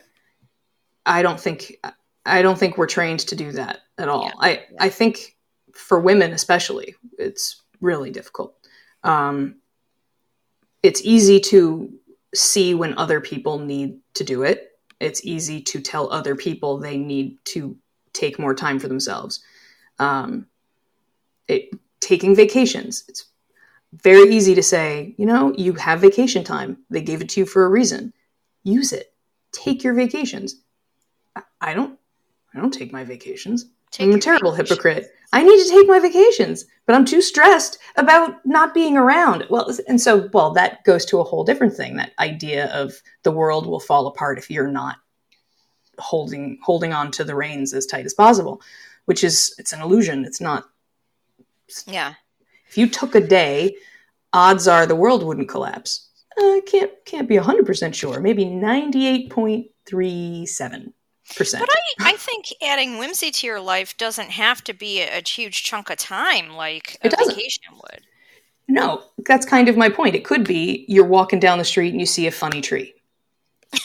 [1.05, 1.77] I don't think
[2.25, 4.25] I don't think we're trained to do that at all.
[4.25, 4.31] Yeah.
[4.39, 5.35] I I think
[5.73, 8.55] for women especially, it's really difficult.
[9.03, 9.55] Um,
[10.83, 11.91] it's easy to
[12.35, 16.97] see when other people need to do it it's easy to tell other people they
[16.97, 17.77] need to
[18.13, 19.41] take more time for themselves.
[19.99, 20.47] Um,
[21.47, 21.69] it,
[21.99, 23.03] taking vacations.
[23.07, 23.25] It's
[23.93, 26.77] very easy to say, you know, you have vacation time.
[26.89, 28.13] They gave it to you for a reason.
[28.63, 29.13] Use it.
[29.51, 30.55] Take your vacations.
[31.61, 31.99] I, don't.
[32.53, 33.65] I don't take my vacations.
[33.95, 34.69] Take I'm a terrible vacations.
[34.69, 35.11] hypocrite.
[35.31, 39.45] I need to take my vacations, but I'm too stressed about not being around.
[39.49, 41.95] Well, and so, well, that goes to a whole different thing.
[41.95, 44.97] That idea of the world will fall apart if you're not
[45.97, 48.61] holding holding on to the reins as tight as possible,
[49.05, 50.25] which is it's an illusion.
[50.25, 50.65] It's not.
[51.87, 52.15] Yeah.
[52.67, 53.77] If you took a day,
[54.33, 56.09] odds are the world wouldn't collapse.
[56.37, 58.19] I uh, can't can't be hundred percent sure.
[58.19, 60.93] Maybe ninety eight point three seven
[61.35, 61.61] percent.
[61.65, 65.27] But I, I think adding whimsy to your life doesn't have to be a, a
[65.27, 68.01] huge chunk of time like a vacation would.
[68.67, 70.15] No, that's kind of my point.
[70.15, 72.93] It could be you're walking down the street and you see a funny tree.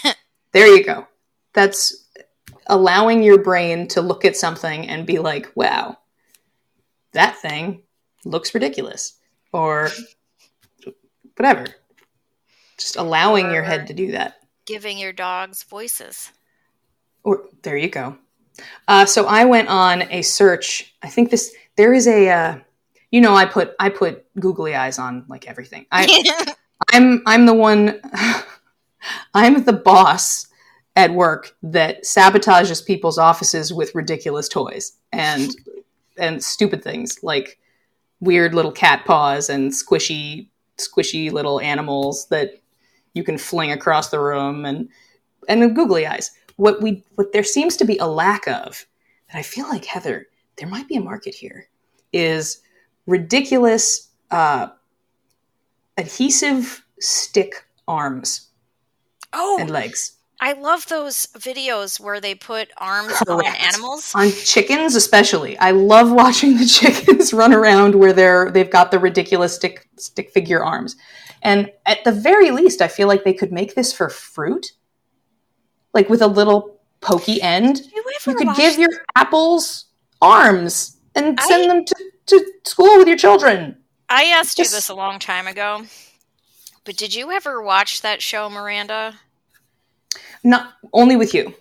[0.52, 1.06] there you go.
[1.52, 2.06] That's
[2.66, 5.98] allowing your brain to look at something and be like, wow,
[7.12, 7.82] that thing
[8.24, 9.18] looks ridiculous
[9.52, 9.90] or
[11.36, 11.66] whatever.
[12.78, 14.36] Just allowing or your head to do that.
[14.66, 16.30] Giving your dogs voices.
[17.24, 18.16] Or there you go.
[18.88, 20.94] Uh, so I went on a search.
[21.02, 22.58] I think this there is a uh,
[23.10, 25.86] you know I put I put googly eyes on like everything.
[25.90, 26.54] I
[26.92, 28.00] I'm I'm the one
[29.34, 30.46] I'm the boss
[30.96, 35.54] at work that sabotages people's offices with ridiculous toys and
[36.18, 37.58] and stupid things like
[38.20, 42.60] weird little cat paws and squishy squishy little animals that
[43.14, 44.88] you can fling across the room and
[45.48, 46.30] and googly eyes.
[46.60, 48.84] What we what there seems to be a lack of
[49.32, 51.70] that I feel like Heather there might be a market here
[52.12, 52.60] is
[53.06, 54.68] ridiculous uh,
[55.96, 58.50] adhesive stick arms
[59.32, 60.18] oh, and legs.
[60.42, 63.48] I love those videos where they put arms Correct.
[63.48, 64.12] on animals.
[64.14, 65.56] On chickens especially.
[65.58, 70.30] I love watching the chickens run around where they're they've got the ridiculous stick stick
[70.30, 70.96] figure arms.
[71.40, 74.72] And at the very least, I feel like they could make this for fruit.
[75.92, 77.82] Like with a little pokey end.
[77.94, 79.86] You, you could give your apples
[80.22, 83.76] arms and send I, them to, to school with your children.
[84.08, 85.84] I asked Just, you this a long time ago.
[86.84, 89.14] But did you ever watch that show, Miranda?
[90.42, 91.54] Not only with you.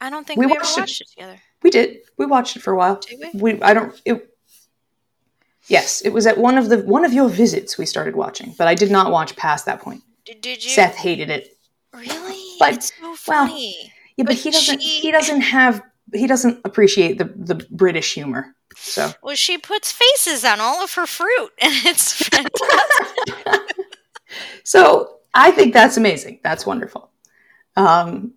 [0.00, 1.04] I don't think we, we watched, watched it.
[1.04, 1.10] it.
[1.10, 1.40] together.
[1.62, 1.98] We did.
[2.16, 2.96] We watched it for a while.
[2.96, 3.40] Did we?
[3.54, 4.00] we I don't.
[4.04, 4.28] It,
[5.68, 8.68] yes, it was at one of the one of your visits we started watching, but
[8.68, 10.02] I did not watch past that point.
[10.24, 10.70] Did, did you?
[10.70, 11.55] Seth hated it.
[11.96, 12.56] Really?
[12.58, 13.74] But it's so funny.
[13.78, 14.82] Well, yeah, but, but he doesn't.
[14.82, 15.00] She...
[15.00, 15.82] He doesn't have.
[16.14, 18.54] He doesn't appreciate the the British humor.
[18.76, 19.10] So.
[19.22, 23.86] Well, she puts faces on all of her fruit, and it's fantastic.
[24.64, 26.40] so I think that's amazing.
[26.42, 27.10] That's wonderful.
[27.76, 28.34] Um,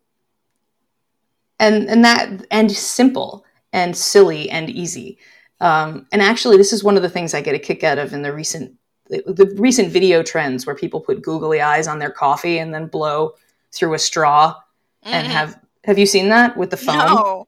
[1.59, 5.17] and and that and simple and silly and easy.
[5.61, 8.13] Um, and actually, this is one of the things I get a kick out of
[8.13, 8.75] in the recent
[9.09, 12.87] the, the recent video trends where people put googly eyes on their coffee and then
[12.87, 13.33] blow
[13.73, 15.13] through a straw mm-hmm.
[15.13, 16.97] and have have you seen that with the phone?
[16.97, 17.47] No.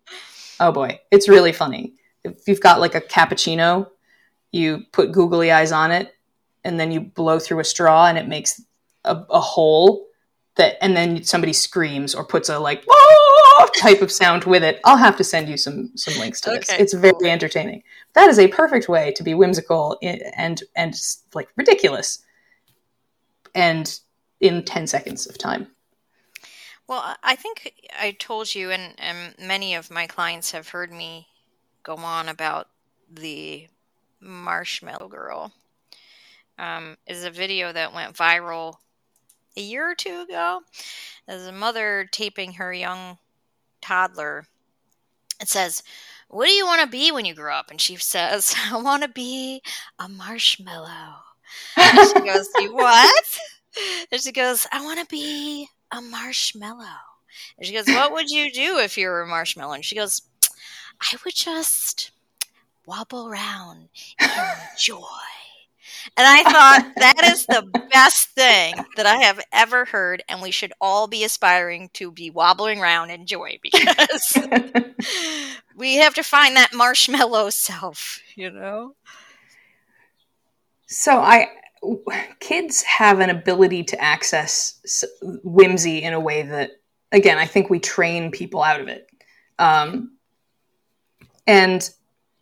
[0.60, 1.93] Oh boy, it's really funny.
[2.23, 3.89] If you've got like a cappuccino,
[4.51, 6.13] you put googly eyes on it
[6.63, 8.62] and then you blow through a straw and it makes
[9.05, 10.07] a, a hole
[10.55, 12.86] that and then somebody screams or puts a like
[13.77, 16.69] type of sound with it i'll have to send you some some links to this
[16.71, 17.81] it's very entertaining
[18.13, 20.95] that is a perfect way to be whimsical and and
[21.34, 22.23] like ridiculous
[23.55, 23.99] and
[24.41, 25.67] in 10 seconds of time
[26.91, 31.25] well i think i told you and, and many of my clients have heard me
[31.84, 32.67] go on about
[33.10, 33.67] the
[34.19, 35.51] marshmallow girl
[36.60, 38.75] um, is a video that went viral
[39.58, 40.62] a year or two ago
[41.27, 43.17] as a mother taping her young
[43.82, 44.45] toddler.
[45.41, 45.84] It says,
[46.30, 47.71] What do you want to be when you grow up?
[47.71, 49.62] And she says, I want to be
[49.99, 51.15] a marshmallow.
[51.75, 53.39] And she goes, You what?
[54.12, 56.86] And she goes, I want to be a marshmallow.
[57.58, 59.73] And she goes, What would you do if you were a marshmallow?
[59.73, 60.21] And she goes,
[61.01, 62.12] I would just
[62.86, 65.01] wobble around and enjoy.
[66.17, 70.51] And I thought that is the best thing that I have ever heard, and we
[70.51, 74.38] should all be aspiring to be wobbling around in joy because
[75.75, 78.95] we have to find that marshmallow self, you know?
[80.88, 81.47] So I
[82.39, 85.06] kids have an ability to access
[85.44, 86.72] whimsy in a way that
[87.12, 89.08] again i think we train people out of it.
[89.60, 90.17] Um,
[91.48, 91.88] and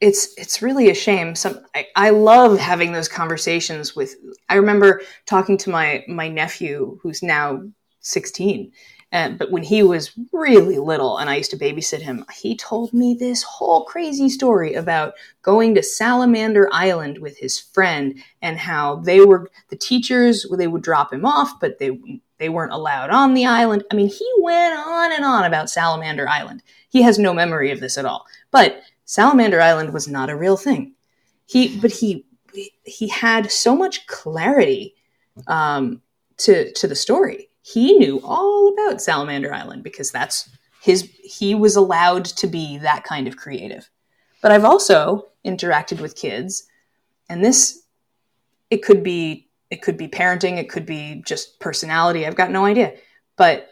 [0.02, 1.36] it's it's really a shame.
[1.36, 4.16] Some I, I love having those conversations with
[4.48, 7.62] i remember talking to my my nephew who's now
[8.02, 8.72] 16
[9.12, 13.16] but when he was really little and I used to babysit him, he told me
[13.16, 19.22] this whole crazy story about going to Salamander Island with his friend and how they
[19.22, 22.00] were the teachers they would drop him off, but they
[22.38, 23.84] they weren't allowed on the island.
[23.92, 26.64] I mean, he went on and on about Salamander Island.
[26.90, 28.26] He has no memory of this at all.
[28.52, 30.94] But Salamander Island was not a real thing.
[31.48, 32.26] He but he
[32.84, 34.96] he had so much clarity
[35.48, 36.02] um,
[36.38, 40.50] to to the story he knew all about Salamander Island because that's
[40.82, 41.10] his.
[41.24, 43.90] He was allowed to be that kind of creative.
[44.42, 46.64] But I've also interacted with kids,
[47.30, 47.84] and this,
[48.72, 52.26] it could be it could be parenting, it could be just personality.
[52.26, 52.94] I've got no idea,
[53.38, 53.70] but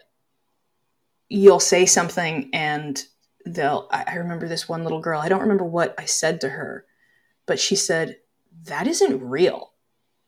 [1.28, 3.02] you'll say something and
[3.44, 5.20] they'll I remember this one little girl.
[5.20, 6.86] I don't remember what I said to her,
[7.46, 8.18] but she said,
[8.64, 9.72] "That isn't real."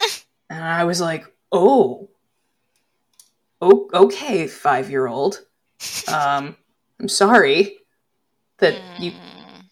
[0.50, 2.09] and I was like, "Oh.
[3.60, 5.40] Oh, okay, 5-year-old.
[6.08, 6.56] Um,
[6.98, 7.78] I'm sorry
[8.58, 9.12] that you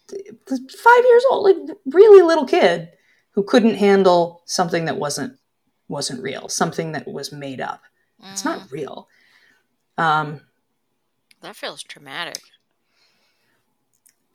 [0.09, 2.89] five years old, like really little kid
[3.31, 5.37] who couldn't handle something that wasn't
[5.87, 7.81] wasn't real, something that was made up.
[8.23, 8.31] Mm.
[8.31, 8.71] It's not mm.
[8.71, 9.07] real.
[9.97, 10.41] Um,
[11.41, 12.41] that feels traumatic.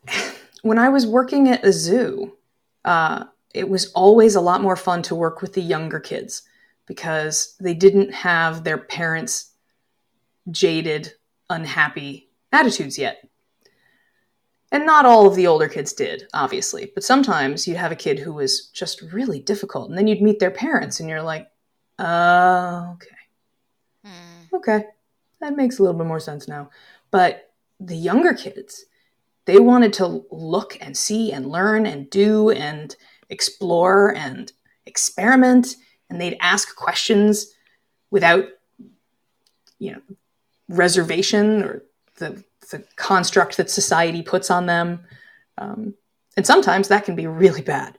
[0.62, 2.38] When I was working at a zoo,
[2.86, 6.40] uh, it was always a lot more fun to work with the younger kids
[6.86, 9.52] because they didn't have their parents'
[10.50, 11.12] jaded,
[11.50, 13.28] unhappy attitudes yet.
[14.72, 18.18] And not all of the older kids did, obviously, but sometimes you'd have a kid
[18.18, 21.48] who was just really difficult, and then you'd meet their parents, and you're like,
[21.98, 23.16] uh, okay.
[24.04, 24.56] Hmm.
[24.56, 24.84] Okay.
[25.40, 26.70] That makes a little bit more sense now.
[27.10, 28.86] But the younger kids,
[29.44, 32.96] they wanted to look and see and learn and do and
[33.28, 34.52] explore and
[34.86, 35.76] experiment,
[36.14, 37.52] and they'd ask questions
[38.12, 38.44] without,
[39.80, 40.00] you know,
[40.68, 41.82] reservation or
[42.18, 45.04] the the construct that society puts on them.
[45.58, 45.94] Um,
[46.36, 47.98] and sometimes that can be really bad.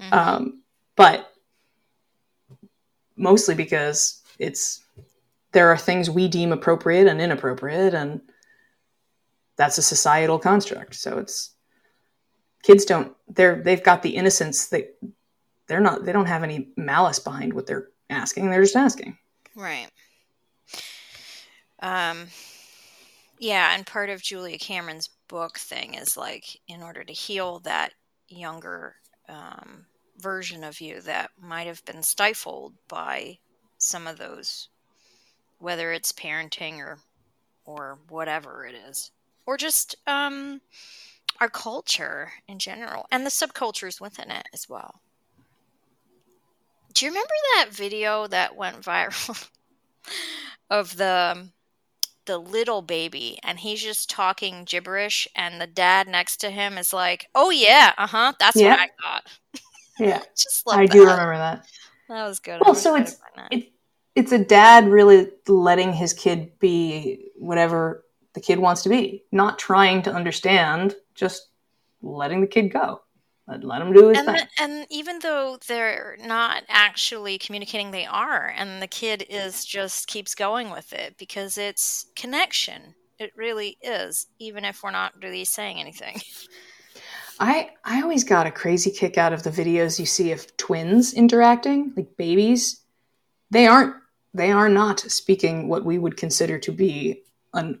[0.00, 0.14] Mm-hmm.
[0.14, 0.62] Um,
[0.96, 1.32] but
[3.16, 4.84] mostly because it's
[5.50, 8.20] there are things we deem appropriate and inappropriate, and
[9.56, 10.94] that's a societal construct.
[10.94, 11.50] So it's
[12.62, 14.96] kids don't they're they've got the innocence that
[15.66, 18.50] they're not they don't have any malice behind what they're asking.
[18.50, 19.16] They're just asking.
[19.54, 19.88] Right.
[21.80, 22.28] Um
[23.38, 27.92] yeah, and part of Julia Cameron's book thing is like in order to heal that
[28.28, 28.94] younger
[29.28, 29.86] um,
[30.18, 33.38] version of you that might have been stifled by
[33.78, 34.68] some of those,
[35.58, 36.98] whether it's parenting or
[37.64, 39.10] or whatever it is,
[39.44, 40.60] or just um,
[41.40, 45.00] our culture in general and the subcultures within it as well.
[46.92, 49.48] Do you remember that video that went viral
[50.70, 51.48] of the
[52.24, 56.92] the little baby and he's just talking gibberish and the dad next to him is
[56.92, 59.24] like oh yeah uh-huh that's what i thought.
[59.98, 60.22] Yeah.
[60.36, 60.92] Just i that.
[60.92, 61.66] do remember that.
[62.08, 62.60] That was good.
[62.64, 63.20] Well so it's
[63.50, 63.70] it,
[64.14, 69.58] it's a dad really letting his kid be whatever the kid wants to be not
[69.58, 71.48] trying to understand just
[72.00, 73.02] letting the kid go
[73.48, 74.46] let, let them do his and, thing.
[74.58, 80.34] and even though they're not actually communicating, they are, and the kid is just keeps
[80.34, 82.94] going with it because it's connection.
[83.18, 86.20] It really is, even if we're not really saying anything.
[87.40, 91.14] I I always got a crazy kick out of the videos you see of twins
[91.14, 92.80] interacting, like babies.
[93.50, 93.96] They aren't
[94.34, 97.22] they are not speaking what we would consider to be
[97.54, 97.80] an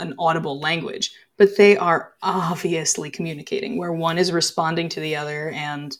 [0.00, 5.48] an audible language, but they are obviously communicating where one is responding to the other
[5.52, 5.96] and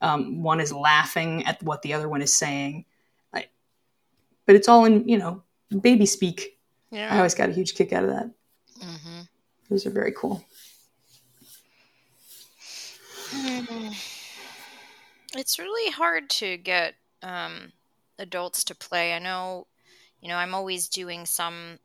[0.00, 2.84] um, one is laughing at what the other one is saying.
[3.34, 3.46] I,
[4.46, 5.42] but it's all in, you know,
[5.80, 6.60] baby speak.
[6.92, 7.12] Yeah.
[7.12, 8.30] I always got a huge kick out of that.
[8.80, 9.20] Mm-hmm.
[9.70, 10.44] Those are very cool.
[15.34, 17.72] It's really hard to get um,
[18.18, 19.12] adults to play.
[19.12, 19.66] I know,
[20.22, 21.78] you know, I'm always doing some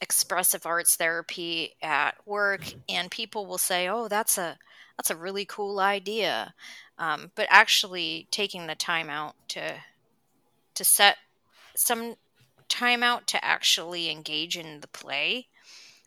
[0.00, 4.56] expressive arts therapy at work and people will say oh that's a
[4.98, 6.54] that's a really cool idea.
[6.98, 9.74] Um, but actually taking the time out to
[10.74, 11.16] to set
[11.74, 12.16] some
[12.68, 15.46] time out to actually engage in the play.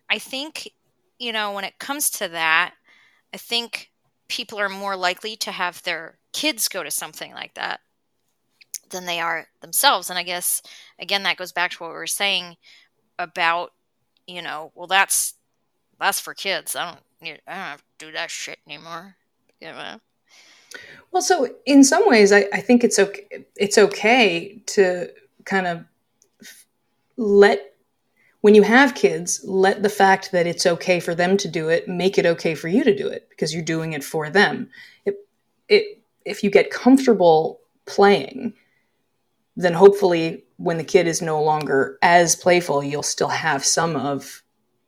[0.10, 0.74] I think
[1.18, 2.74] you know when it comes to that
[3.32, 3.92] i think
[4.28, 7.80] people are more likely to have their kids go to something like that
[8.90, 10.10] than they are themselves.
[10.10, 10.62] And i guess
[11.00, 12.58] again that goes back to what we were saying
[13.20, 13.72] about
[14.28, 15.36] you know, well, that's
[16.00, 16.76] that's for kids.
[16.76, 19.16] I don't, need, I don't have to do that shit anymore.
[19.60, 20.00] You know.
[21.12, 23.46] Well, so in some ways, I, I think it's okay.
[23.56, 25.10] It's okay to
[25.46, 25.86] kind of
[27.18, 27.72] let
[28.42, 31.88] when you have kids, let the fact that it's okay for them to do it
[31.88, 34.70] make it okay for you to do it because you're doing it for them.
[35.06, 35.16] It,
[35.70, 38.54] it, if you get comfortable playing,
[39.56, 44.44] then hopefully when the kid is no longer as playful, you'll still have some of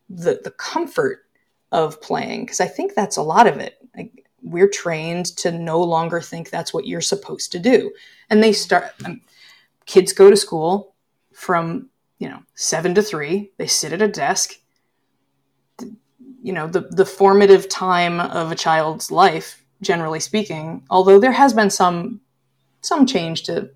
[0.09, 1.25] the the comfort
[1.71, 3.77] of playing because I think that's a lot of it.
[3.97, 7.91] Like, we're trained to no longer think that's what you're supposed to do,
[8.29, 8.91] and they start.
[9.03, 9.21] Um,
[9.85, 10.95] kids go to school
[11.33, 13.51] from you know seven to three.
[13.57, 14.53] They sit at a desk.
[16.43, 20.83] You know the the formative time of a child's life, generally speaking.
[20.91, 22.21] Although there has been some
[22.81, 23.71] some change to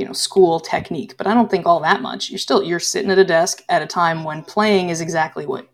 [0.00, 2.30] you know school technique but i don't think all that much.
[2.30, 5.68] You're still you're sitting at a desk at a time when playing is exactly what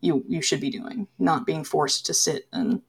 [0.00, 2.80] you you should be doing not being forced to sit and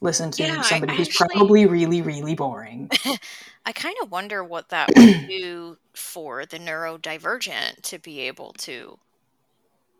[0.00, 2.90] listen to yeah, somebody I, who's actually, probably really really boring.
[3.66, 8.98] I kind of wonder what that would do for the neurodivergent to be able to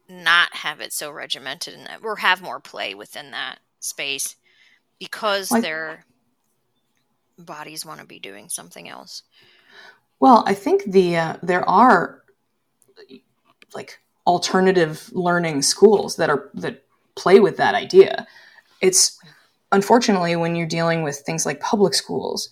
[0.09, 4.37] not have it so regimented in that, or have more play within that space
[5.01, 6.05] because Like- their
[7.45, 9.23] bodies want to be doing something else.
[10.21, 12.23] Well, I think the uh, there are
[13.75, 16.85] like alternative learning schools that are that
[17.17, 18.27] play with that idea.
[18.81, 19.19] It's
[19.73, 22.49] unfortunately when you're dealing with things like public schools,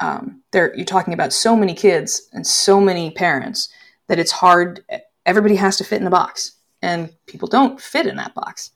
[0.00, 3.68] um, there you're talking about so many kids and so many parents
[4.08, 4.84] that it's hard.
[5.24, 8.70] Everybody has to fit in a box, and people don't fit in that box.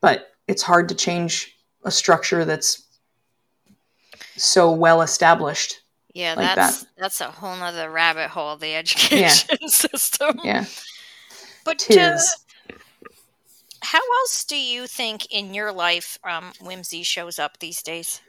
[0.00, 2.85] But it's hard to change a structure that's
[4.36, 5.80] so well established
[6.14, 6.88] Yeah, Like that's that.
[6.98, 10.40] that's a whole nother rabbit hole, the education system.
[10.44, 10.64] yeah
[11.64, 12.16] But uh,
[13.82, 18.20] how else do you think in your life um, whimsy shows up these days?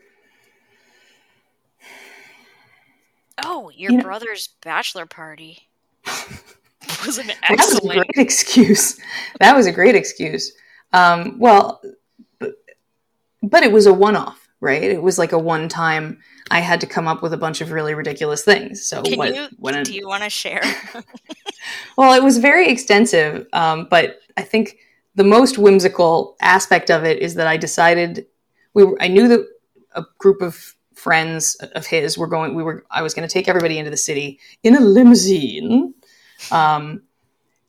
[3.44, 5.70] Oh, your You know- brother's bachelor party
[7.06, 8.00] was an that was a excellent.
[8.14, 8.98] great excuse
[9.40, 10.52] that was a great excuse
[10.94, 11.82] um, well
[12.40, 12.54] but,
[13.44, 14.84] but it was a one-off right?
[14.84, 17.72] It was like a one time i had to come up with a bunch of
[17.72, 18.86] really ridiculous things.
[18.86, 20.62] So Can what, you when do you want to share?
[21.98, 24.78] well it was very extensive um, but i think
[25.16, 28.26] the most whimsical aspect of it is that i decided
[28.74, 29.46] we were, i knew that
[29.96, 33.48] a group of friends of his were going we were i was going to take
[33.48, 35.94] everybody into the city in a limousine
[36.52, 37.02] um,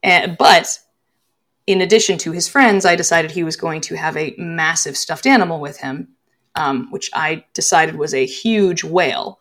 [0.03, 0.79] and, but
[1.67, 5.27] in addition to his friends i decided he was going to have a massive stuffed
[5.27, 6.09] animal with him
[6.59, 9.39] um, which i decided was a huge whale.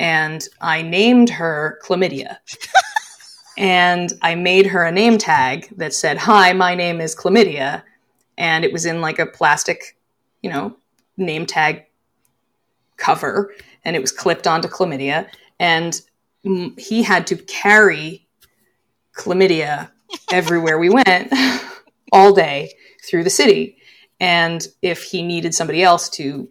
[0.00, 2.38] And i named her chlamydia.
[3.56, 7.82] And I made her a name tag that said, "Hi, my name is Chlamydia,"
[8.36, 9.96] and it was in like a plastic,
[10.42, 10.76] you know,
[11.16, 11.84] name tag
[12.96, 13.54] cover,
[13.84, 15.28] and it was clipped onto Chlamydia,
[15.60, 16.00] and
[16.76, 18.26] he had to carry
[19.16, 19.90] Chlamydia
[20.32, 21.32] everywhere we went,
[22.12, 22.72] all day
[23.08, 23.76] through the city,
[24.18, 26.48] and if he needed somebody else to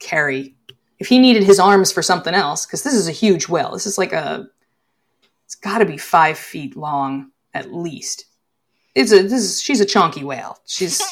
[0.00, 0.56] carry.
[0.98, 3.86] If he needed his arms for something else, because this is a huge whale, this
[3.86, 4.48] is like a
[5.46, 8.26] it's got to be five feet long at least.
[8.94, 10.58] It's a this is she's a chonky whale.
[10.66, 11.02] She's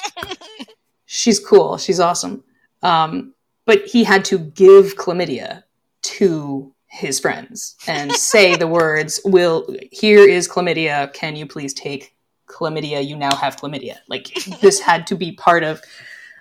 [1.07, 1.79] she's cool.
[1.79, 2.45] She's awesome.
[2.83, 3.35] Um,
[3.65, 5.65] but he had to give chlamydia
[6.03, 11.13] to his friends and say the words, "Will here is chlamydia.
[11.13, 12.15] Can you please take
[12.47, 13.07] chlamydia?
[13.07, 15.81] You now have chlamydia." Like this had to be part of.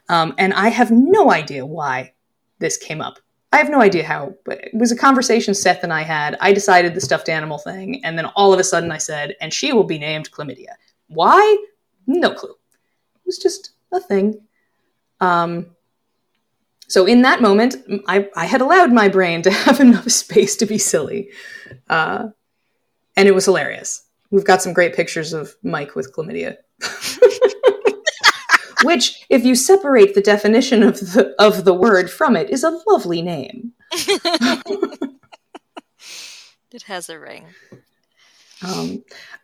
[0.09, 2.13] Um, and I have no idea why
[2.59, 3.19] this came up.
[3.53, 6.37] I have no idea how, but it was a conversation Seth and I had.
[6.41, 9.53] I decided the stuffed animal thing, and then all of a sudden I said, and
[9.53, 10.73] she will be named Chlamydia.
[11.07, 11.57] Why?
[12.07, 12.51] No clue.
[12.51, 14.41] It was just a thing.
[15.21, 15.67] Um,
[16.87, 17.77] so in that moment,
[18.07, 21.29] I, I had allowed my brain to have enough space to be silly.
[21.89, 22.29] Uh,
[23.15, 24.03] and it was hilarious.
[24.29, 26.57] We've got some great pictures of Mike with chlamydia.
[28.83, 32.79] Which, if you separate the definition of the of the word from it, is a
[32.87, 33.73] lovely name.
[36.71, 37.47] it has a ring.
[38.63, 39.03] Um,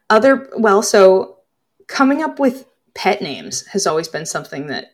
[0.10, 1.38] other well, so
[1.88, 4.94] coming up with pet names has always been something that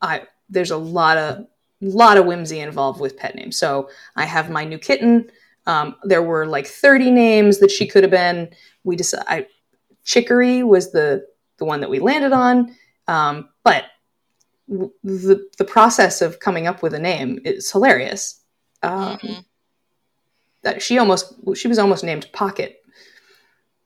[0.00, 1.46] I there's a lot of
[1.80, 3.56] lot of whimsy involved with pet names.
[3.56, 5.30] So I have my new kitten.
[5.66, 8.50] Um, there were like 30 names that she could have been.
[8.84, 9.46] We decided
[10.04, 11.26] Chicory was the
[11.58, 12.74] the one that we landed on.
[13.08, 13.84] Um, but
[14.68, 18.40] w- the the process of coming up with a name is hilarious.
[18.82, 19.44] Um, Mhm.
[20.62, 22.82] that she almost she was almost named Pocket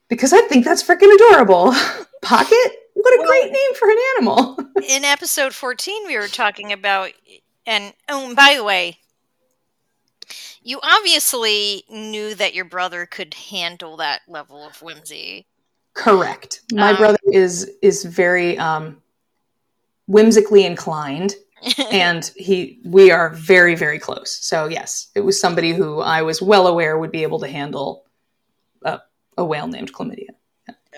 [0.08, 1.72] because I think that's freaking adorable.
[2.22, 4.58] Pocket, what a Well- great name for an animal.
[4.88, 7.10] In episode 14, we were talking about,
[7.66, 8.98] and oh, and by the way,
[10.62, 15.46] you obviously knew that your brother could handle that level of whimsy.
[15.94, 16.60] Correct.
[16.72, 19.00] My Um, brother is is very um,
[20.08, 21.36] whimsically inclined,
[21.92, 24.36] and he we are very very close.
[24.44, 28.04] So yes, it was somebody who I was well aware would be able to handle
[28.84, 29.00] a,
[29.36, 30.30] a whale named chlamydia.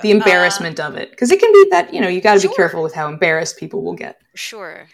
[0.02, 2.40] The embarrassment uh, of it, because it can be that you know you got to
[2.40, 2.50] Sure.
[2.50, 4.20] be careful with how embarrassed people will get.
[4.34, 4.88] Sure.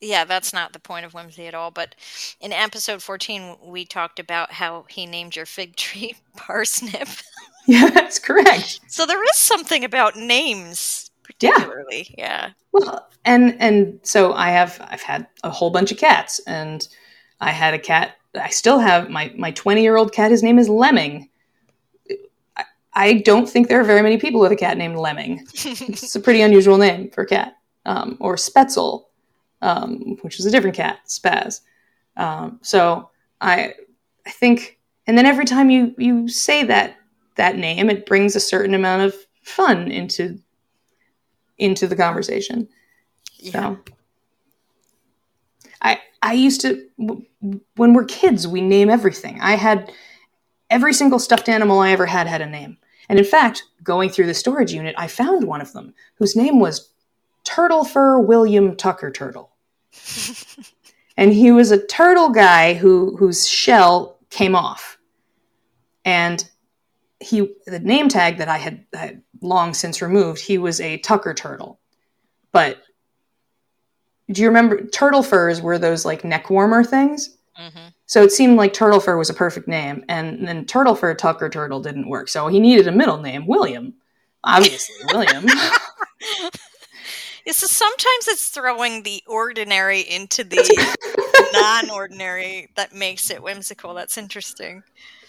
[0.00, 1.70] Yeah, that's not the point of whimsy at all.
[1.70, 1.94] But
[2.40, 7.08] in episode 14, we talked about how he named your fig tree Parsnip.
[7.68, 8.80] Yeah, that's correct.
[8.88, 11.11] So there is something about names, Yeah.
[11.22, 12.14] Particularly.
[12.18, 12.50] Yeah.
[12.72, 16.86] Well, and and so I have I've had a whole bunch of cats, and
[17.40, 18.16] I had a cat.
[18.34, 20.30] I still have my my twenty year old cat.
[20.30, 21.28] His name is Lemming.
[22.56, 22.64] I,
[22.94, 25.46] I don't think there are very many people with a cat named Lemming.
[25.54, 27.56] It's a pretty unusual name for a cat.
[27.84, 29.06] Um, or Spetzel,
[29.60, 31.60] um, which is a different cat, Spaz.
[32.16, 33.10] Um, so
[33.40, 33.74] I
[34.26, 36.96] I think, and then every time you you say that
[37.36, 40.38] that name, it brings a certain amount of fun into
[41.62, 42.68] into the conversation.
[43.38, 43.52] Yeah.
[43.52, 43.78] So
[45.80, 46.88] I I used to
[47.76, 49.40] when we're kids we name everything.
[49.40, 49.92] I had
[50.70, 52.78] every single stuffed animal I ever had had a name.
[53.08, 56.60] And in fact, going through the storage unit, I found one of them whose name
[56.60, 56.90] was
[57.44, 59.50] Turtle Fur William Tucker Turtle.
[61.16, 64.98] and he was a turtle guy who whose shell came off.
[66.04, 66.48] And
[67.20, 71.34] he the name tag that I had, had long since removed, he was a Tucker
[71.34, 71.78] turtle.
[72.52, 72.82] But
[74.30, 77.36] do you remember turtle furs were those like neck warmer things?
[77.54, 81.14] hmm So it seemed like Turtle Fur was a perfect name, and then Turtle Fur
[81.14, 82.28] Tucker Turtle didn't work.
[82.28, 83.94] So he needed a middle name, William.
[84.44, 85.46] Obviously, William.
[87.44, 90.62] Yeah, so sometimes it's throwing the ordinary into the
[91.52, 93.94] non-ordinary that makes it whimsical.
[93.94, 94.84] That's interesting.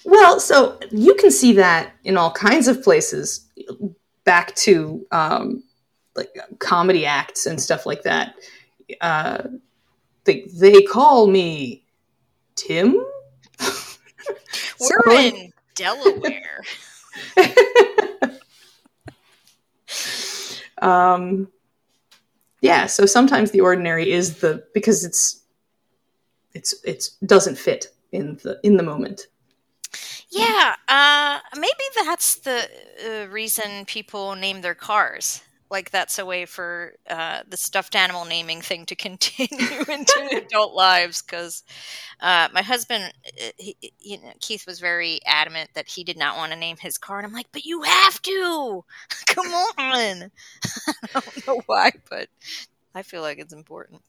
[0.06, 3.48] Well, so you can see that in all kinds of places.
[4.26, 5.64] Back to um,
[6.16, 8.36] like comedy acts and stuff like that.
[9.02, 9.44] Uh,
[10.26, 11.84] they they call me
[12.56, 13.04] Tim.
[14.80, 16.64] We're like- in Delaware.
[20.82, 21.48] um,
[22.62, 22.86] yeah.
[22.86, 25.42] So sometimes the ordinary is the because it's
[26.54, 29.28] it's it's doesn't fit in the in the moment.
[30.36, 32.68] Yeah, uh, maybe that's the
[33.06, 35.42] uh, reason people name their cars.
[35.70, 40.74] Like that's a way for uh, the stuffed animal naming thing to continue into adult
[40.74, 41.22] lives.
[41.22, 41.64] Because
[42.22, 46.38] uh, my husband, uh, he, you know, Keith was very adamant that he did not
[46.38, 48.86] want to name his car, and I'm like, "But you have to!
[49.28, 50.32] Come on!"
[51.16, 52.30] I don't know why, but
[52.96, 54.02] I feel like it's important.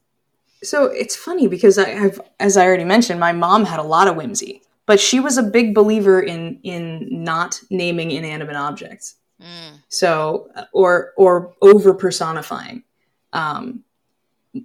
[0.63, 4.07] So it's funny because I have, as I already mentioned, my mom had a lot
[4.07, 9.15] of whimsy, but she was a big believer in in not naming inanimate objects.
[9.41, 9.81] Mm.
[9.89, 12.83] So or or over personifying.
[13.33, 13.83] Um,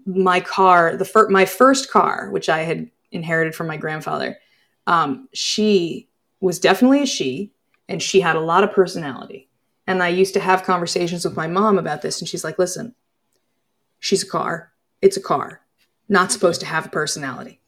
[0.07, 4.39] my car, the fir- my first car, which I had inherited from my grandfather,
[4.87, 6.09] um, she
[6.41, 7.53] was definitely a she,
[7.89, 9.49] and she had a lot of personality.
[9.87, 12.95] And I used to have conversations with my mom about this, and she's like, "Listen,
[13.99, 14.73] she's a car.
[15.03, 15.63] It's a car.
[16.09, 17.61] Not supposed to have a personality."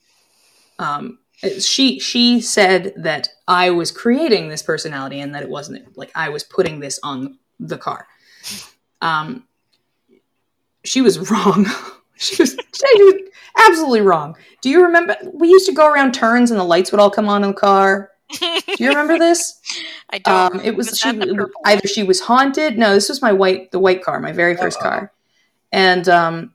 [0.79, 1.19] Um,
[1.59, 6.29] she she said that I was creating this personality and that it wasn't like I
[6.29, 8.07] was putting this on the car.
[9.01, 9.47] Um,
[10.85, 11.67] she was wrong.
[12.17, 13.15] she was she was
[13.59, 14.37] absolutely wrong.
[14.61, 15.17] Do you remember?
[15.33, 17.57] We used to go around turns and the lights would all come on in the
[17.57, 18.11] car.
[18.39, 19.61] Do you remember this?
[20.11, 20.55] I don't.
[20.55, 22.79] Um, it was, she, that the purple either she was haunted.
[22.79, 24.83] No, this was my white the white car, my very first Oh.
[24.83, 25.13] car.
[25.71, 26.55] And um,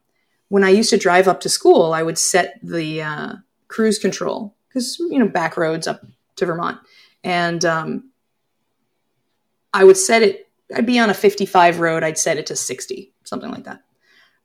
[0.50, 3.34] when I used to drive up to school, I would set the uh,
[3.68, 6.06] cruise control because you know back roads up
[6.38, 6.80] to Vermont,
[7.24, 8.12] and um,
[9.74, 10.48] I would set it.
[10.76, 12.04] I'd be on a 55 road.
[12.04, 13.84] I'd set it to 60, something like that.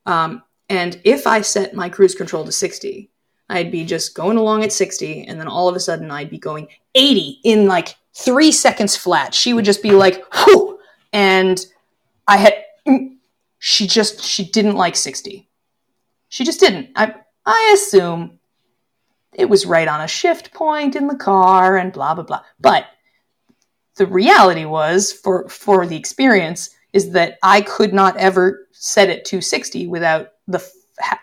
[0.06, 3.10] Um, and if I set my cruise control to 60,
[3.48, 6.38] I'd be just going along at 60, and then all of a sudden I'd be
[6.38, 9.34] going 80 in like three seconds flat.
[9.34, 10.78] She would just be like, whew,
[11.12, 11.64] and
[12.28, 12.54] I had.
[12.86, 13.16] mm,
[13.58, 15.48] She just she didn't like 60.
[16.28, 16.90] She just didn't.
[16.96, 17.14] I
[17.44, 18.38] I assume
[19.34, 22.42] it was right on a shift point in the car and blah blah blah.
[22.60, 22.86] But
[23.96, 29.24] the reality was for for the experience is that I could not ever set it
[29.26, 31.18] to 60 without the f-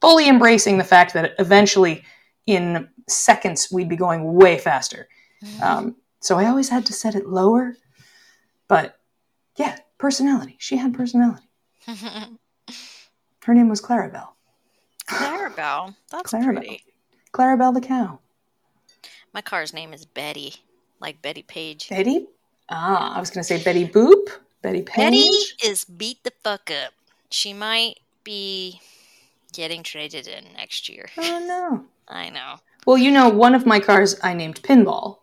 [0.00, 2.04] fully embracing the fact that eventually
[2.46, 5.08] in seconds we'd be going way faster.
[5.62, 7.76] Um, so I always had to set it lower.
[8.68, 8.98] But
[9.56, 10.56] yeah, personality.
[10.58, 11.48] She had personality.
[11.86, 14.28] Her name was Clarabelle.
[15.06, 15.94] Clarabelle.
[16.10, 16.56] That's Clarabelle.
[16.56, 16.84] pretty.
[17.34, 18.20] Clarabelle the cow.
[19.32, 20.54] My car's name is Betty,
[21.00, 21.88] like Bettie Page.
[21.88, 22.28] Betty?
[22.68, 24.28] Ah, I was going to say Betty Boop.
[24.62, 24.96] Bettie Page.
[24.96, 25.28] Betty
[25.62, 26.92] is beat the fuck up.
[27.30, 28.80] She might be
[29.52, 31.08] getting traded in next year.
[31.18, 31.84] Oh no.
[32.08, 32.60] I know.
[32.86, 35.18] Well, you know, one of my cars I named Pinball.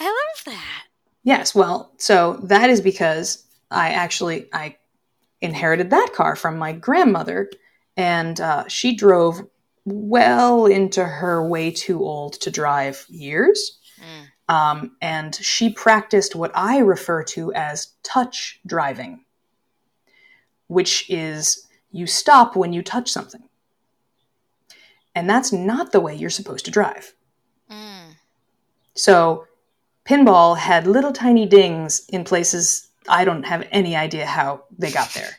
[0.00, 0.84] I love that.
[1.22, 4.76] Yes, well, so that is because I actually I
[5.40, 7.50] inherited that car from my grandmother,
[7.96, 9.42] and uh, she drove
[9.84, 13.78] well into her way too old to drive years.
[13.98, 14.54] Mm.
[14.54, 19.24] Um, and she practiced what I refer to as touch driving,
[20.66, 23.42] which is you stop when you touch something.
[25.14, 27.14] And that's not the way you're supposed to drive.
[27.70, 28.14] Mm.
[28.94, 29.46] So,
[30.04, 35.12] pinball had little tiny dings in places I don't have any idea how they got
[35.14, 35.30] there.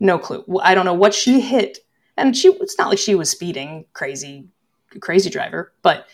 [0.00, 0.44] No clue.
[0.62, 1.78] I don't know what she hit.
[2.16, 4.48] And she it's not like she was speeding crazy
[5.00, 6.06] crazy driver, but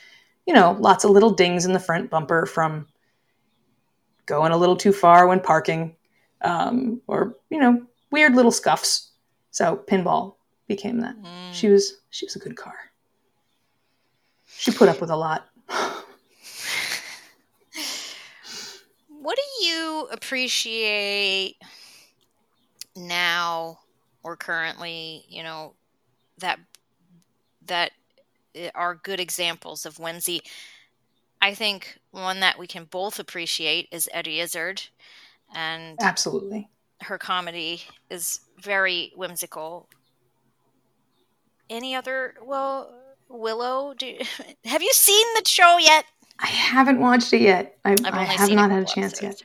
[0.47, 2.87] you know, lots of little dings in the front bumper from
[4.27, 5.97] going a little too far when parking
[6.43, 9.11] um, or you know, weird little scuffs.
[9.51, 10.37] So pinball
[10.69, 11.17] became that.
[11.21, 11.53] Mm.
[11.53, 12.75] She was she was a good car.
[14.47, 15.49] She put up with a lot.
[19.21, 21.57] What do you appreciate
[22.97, 23.79] now
[24.23, 25.75] or currently, you know,
[26.39, 26.59] that
[27.67, 27.93] that
[28.75, 30.43] are good examples of whimsy?
[31.41, 34.83] I think one that we can both appreciate is Eddie Izzard,
[35.55, 36.69] and Absolutely.
[37.03, 39.89] her comedy is very whimsical.
[41.71, 42.35] Any other?
[42.43, 42.93] Well,
[43.29, 43.95] Willow.
[43.95, 44.17] Do
[44.65, 46.05] have you seen the show yet?
[46.41, 47.79] I haven't watched it yet.
[47.85, 49.43] I, I have not a had a chance yet.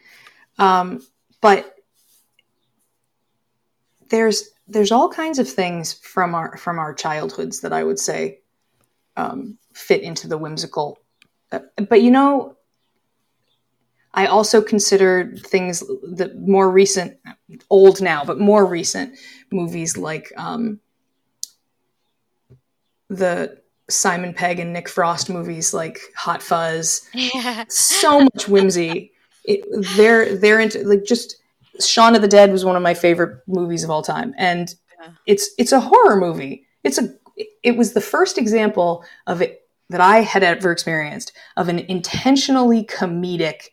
[0.59, 1.05] Um,
[1.41, 1.75] but
[4.09, 8.39] there's there's all kinds of things from our from our childhoods that I would say
[9.17, 10.99] um, fit into the whimsical.
[11.51, 11.59] Uh,
[11.89, 12.57] but you know,
[14.13, 17.17] I also consider things the more recent,
[17.69, 19.17] old now, but more recent
[19.51, 20.79] movies like um,
[23.09, 27.65] the Simon Pegg and Nick Frost movies like Hot Fuzz Yeah.
[27.69, 29.11] so much whimsy.
[29.45, 29.65] It,
[29.97, 31.37] they're they're into like just
[31.79, 35.09] Shaun of the Dead was one of my favorite movies of all time, and Yeah.
[35.25, 36.65] it's it's a horror movie.
[36.83, 37.13] It's a
[37.63, 42.83] it was the first example of it that I had ever experienced of an intentionally
[42.85, 43.63] comedic,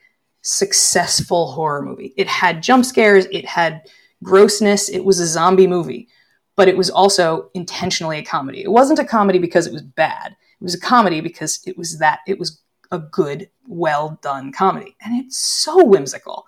[0.42, 2.12] successful horror movie.
[2.16, 3.82] It had jump scares, it had
[4.22, 6.08] grossness, it was a zombie movie,
[6.56, 8.62] but it was also intentionally a comedy.
[8.62, 10.32] It wasn't a comedy because it was bad.
[10.60, 14.96] It was a comedy because it was that it was a good, well done comedy.
[15.02, 16.46] And it's so whimsical.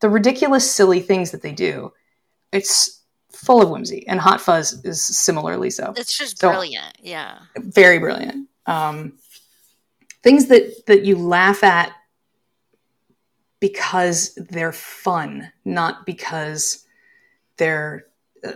[0.00, 1.92] The ridiculous, silly things that they do,
[2.52, 3.00] it's
[3.32, 4.06] full of whimsy.
[4.06, 5.92] And Hot Fuzz is similarly so.
[5.96, 6.96] It's just So- brilliant.
[7.02, 7.38] Yeah.
[7.56, 8.48] Very brilliant.
[8.66, 9.18] Um,
[10.22, 11.92] things that, that you laugh at
[13.60, 16.84] because they're fun, not because
[17.56, 18.06] they're,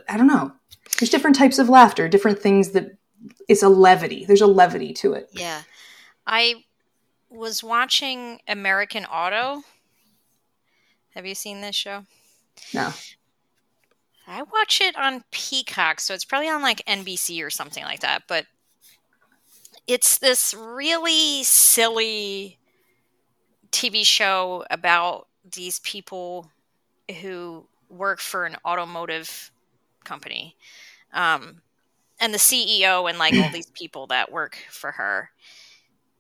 [0.09, 0.53] I don't know.
[0.99, 2.97] There's different types of laughter, different things that
[3.49, 4.24] it's a levity.
[4.26, 5.28] There's a levity to it.
[5.32, 5.62] Yeah.
[6.26, 6.64] I
[7.30, 9.62] was watching American Auto.
[11.18, 12.04] Have you seen this show?
[12.72, 12.92] No.
[14.28, 18.22] I watch it on Peacock, so it's probably on like NBC or something like that.
[18.28, 18.46] But
[19.88, 22.56] it's this really silly
[23.72, 26.52] TV show about these people
[27.20, 29.50] who work for an automotive
[30.04, 30.54] company.
[31.12, 31.62] Um,
[32.20, 35.30] and the CEO and like all these people that work for her.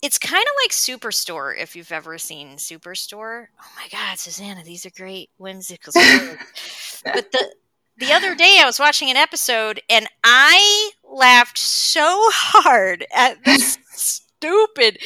[0.02, 3.46] It's kind of like Superstore if you've ever seen Superstore.
[3.60, 7.02] Oh my God, Susanna, these are great whimsical stories.
[7.04, 7.52] but the
[7.98, 13.78] the other day I was watching an episode and I laughed so hard at this
[13.90, 14.98] stupid,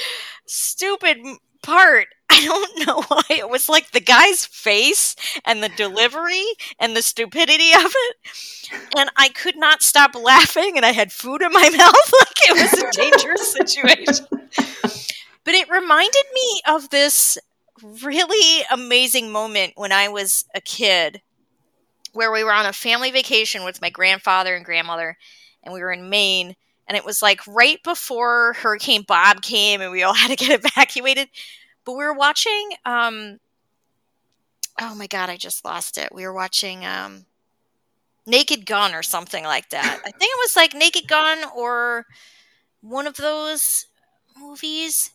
[0.47, 1.19] stupid
[1.63, 2.09] part.
[2.31, 3.23] I don't know why.
[3.31, 6.45] It was like the guy's face and the delivery
[6.79, 8.17] and the stupidity of it.
[8.97, 12.73] And I could not stop laughing and I had food in my mouth like it
[12.73, 14.42] was a dangerous situation.
[15.45, 17.37] But it reminded me of this
[18.03, 21.21] really amazing moment when I was a kid
[22.13, 25.17] where we were on a family vacation with my grandfather and grandmother,
[25.63, 26.55] and we were in Maine.
[26.87, 30.63] And it was like right before Hurricane Bob came, and we all had to get
[30.65, 31.29] evacuated.
[31.85, 32.71] But we were watching.
[32.85, 33.39] Um,
[34.81, 36.15] oh my god, I just lost it.
[36.15, 37.27] We were watching um,
[38.27, 40.01] Naked Gun or something like that.
[40.05, 42.07] I think it was like Naked Gun or
[42.81, 43.87] one of those
[44.39, 45.11] movies.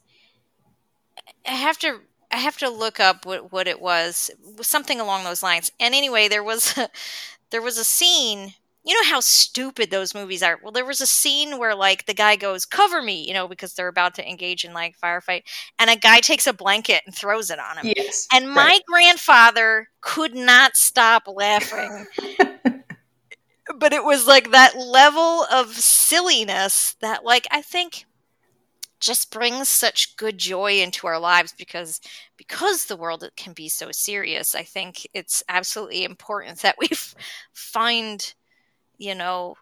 [1.47, 2.01] I have to
[2.31, 4.29] I have to look up what, what it was.
[4.61, 5.71] Something along those lines.
[5.79, 6.89] And anyway, there was a,
[7.51, 8.53] there was a scene.
[8.83, 10.59] You know how stupid those movies are.
[10.63, 13.73] Well, there was a scene where like the guy goes, "Cover me," you know, because
[13.73, 15.43] they're about to engage in like firefight,
[15.77, 17.93] and a guy takes a blanket and throws it on him.
[17.97, 18.27] Yes.
[18.31, 18.81] And my right.
[18.87, 22.05] grandfather could not stop laughing.
[23.77, 28.05] but it was like that level of silliness that like I think
[28.99, 32.01] just brings such good joy into our lives because
[32.35, 34.55] because the world can be so serious.
[34.55, 37.15] I think it's absolutely important that we f-
[37.53, 38.33] find
[38.97, 39.55] you know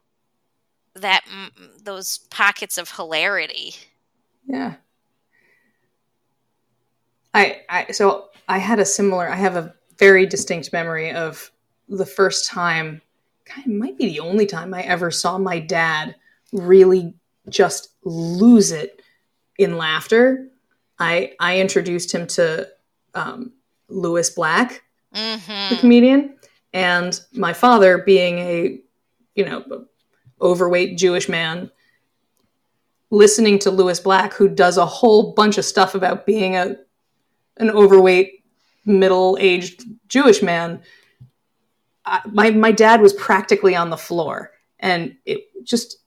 [0.96, 1.26] that
[1.84, 3.76] those pockets of hilarity.
[4.46, 4.76] Yeah.
[7.34, 11.52] I, I so I had a similar I have a very distinct memory of
[11.90, 13.02] the first time
[13.66, 16.16] might be the only time I ever saw my dad
[16.52, 17.14] really
[17.50, 18.95] just lose it
[19.58, 20.48] in laughter.
[21.00, 22.70] I I introduced him to
[23.14, 23.54] um,
[23.88, 25.80] Lewis Black, the Mhm.
[25.80, 26.36] comedian,
[26.74, 28.80] and my father, being a
[29.36, 29.86] you know
[30.42, 31.72] overweight Jewish man,
[33.12, 36.76] listening to Lewis Black, who does a whole bunch of stuff about being a
[37.58, 38.44] an overweight
[38.86, 40.82] middle aged Jewish man,
[42.06, 45.98] I, my my dad was practically on the floor, and it just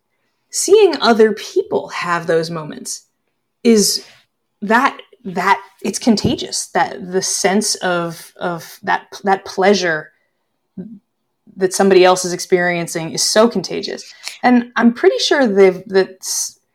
[0.51, 3.05] seeing other people have those moments
[3.65, 4.07] is
[4.63, 10.13] that that it's contagious that the sense of of that that pleasure
[11.57, 14.15] that somebody else is experiencing is so contagious.
[14.43, 16.19] And i'm pretty sure that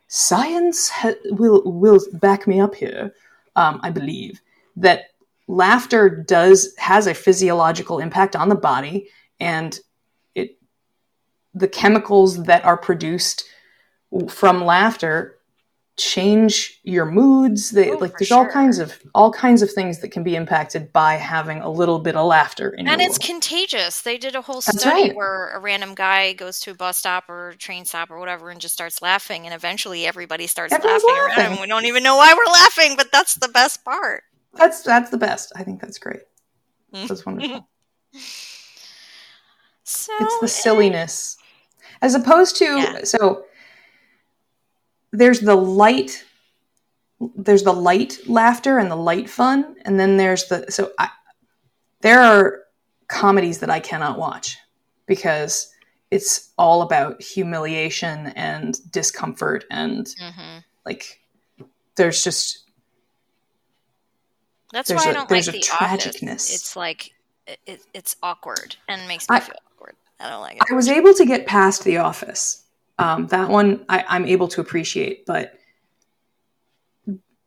[0.08, 3.14] science ha- will will back me up here
[3.56, 4.42] um, i believe
[4.76, 5.06] that
[5.48, 9.08] laughter does has a physiological impact on the body
[9.40, 9.80] and
[10.36, 10.58] it
[11.56, 13.46] the chemicals that are produced
[14.30, 15.40] from laughter
[15.96, 20.10] change your moods they, Oh, like there's all kinds of all kinds of things that
[20.10, 23.22] can be impacted by having a little bit of laughter in And it's world.
[23.22, 24.02] contagious.
[24.02, 25.16] They did a whole That's study right.
[25.16, 28.60] where a random guy goes to a bus stop or train stop or whatever and
[28.60, 31.30] just starts laughing, and eventually everybody starts Everyone's laughing, around.
[31.30, 31.52] laughing.
[31.52, 34.24] and We don't even know why we're laughing, but that's the best part.
[34.56, 36.22] that's that's the best i think that's great
[36.94, 37.08] Mm.
[37.08, 37.68] that's wonderful
[39.84, 41.38] So it's the eh, silliness
[42.02, 43.04] as opposed to Yeah.
[43.04, 43.46] so
[45.14, 46.26] there's the light
[47.38, 51.08] there's the light laughter and the light fun and then there's the so I,
[52.02, 52.60] there are
[53.08, 54.58] comedies that i cannot watch
[55.06, 55.72] because
[56.12, 60.64] it's all about humiliation and discomfort and mhm.
[60.86, 61.22] like
[61.96, 62.60] there's just
[64.72, 65.68] That's There's why I a- don't like the office.
[65.70, 66.52] tragicness.
[66.54, 67.12] It's like
[67.68, 69.96] it, it's awkward and makes me I- feel awkward.
[70.20, 70.64] I don't like it.
[70.72, 72.63] I was able to get past The Office.
[73.00, 75.54] Um, that one I, I'm able to appreciate, but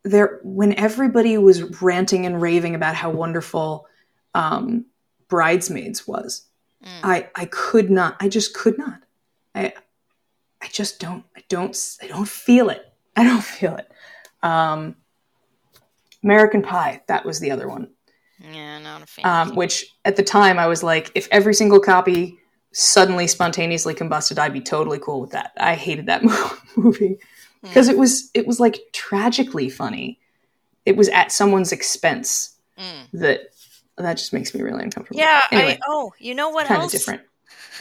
[0.03, 3.87] there, when everybody was ranting and raving about how wonderful
[4.35, 4.87] um,
[5.29, 6.43] Bridesmaids was,
[6.85, 7.01] Mm.
[7.03, 8.17] I I could not.
[8.21, 9.01] I just could not.
[9.55, 9.73] I
[10.61, 11.25] I just don't.
[11.35, 11.75] I don't.
[12.03, 12.93] I don't feel it.
[13.17, 13.91] I don't feel it.
[14.43, 14.95] Um,
[16.23, 17.01] American Pie.
[17.09, 17.89] That was the other one.
[18.39, 19.25] yeah, not a fan.
[19.49, 22.39] um, which at the time I was like, if every single copy
[22.79, 25.53] suddenly spontaneously combusted, I'd be totally cool with that.
[25.57, 26.23] I hated that
[26.77, 27.19] movie
[27.63, 30.21] because it was it was like tragically funny.
[30.85, 33.21] It was at someone's expense Mm.
[33.21, 33.41] that
[33.97, 35.19] that just makes me really uncomfortable.
[35.19, 35.41] Yeah.
[35.51, 37.23] anyway, I, oh, you know what kind of different.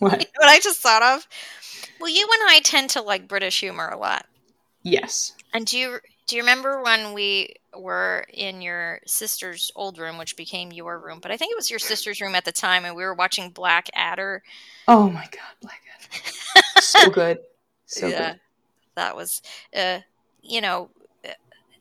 [0.00, 0.26] what?
[0.36, 1.28] What I just thought of.
[2.00, 4.26] Well, you and I tend to like British humor a lot.
[4.82, 5.34] Yes.
[5.54, 10.36] And do you do you remember when we were in your sister's old room, which
[10.36, 11.18] became your room?
[11.20, 13.50] But I think it was your sister's room at the time, and we were watching
[13.50, 14.42] Blackadder.
[14.86, 16.80] Oh my god, Blackadder.
[16.80, 17.38] so good.
[17.86, 18.40] So yeah, good.
[18.96, 19.42] that was,
[19.76, 20.00] uh,
[20.42, 20.90] you know,
[21.24, 21.30] uh,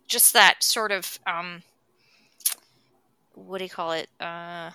[0.07, 1.63] just that sort of um,
[3.33, 4.09] what do you call it?
[4.19, 4.71] Uh,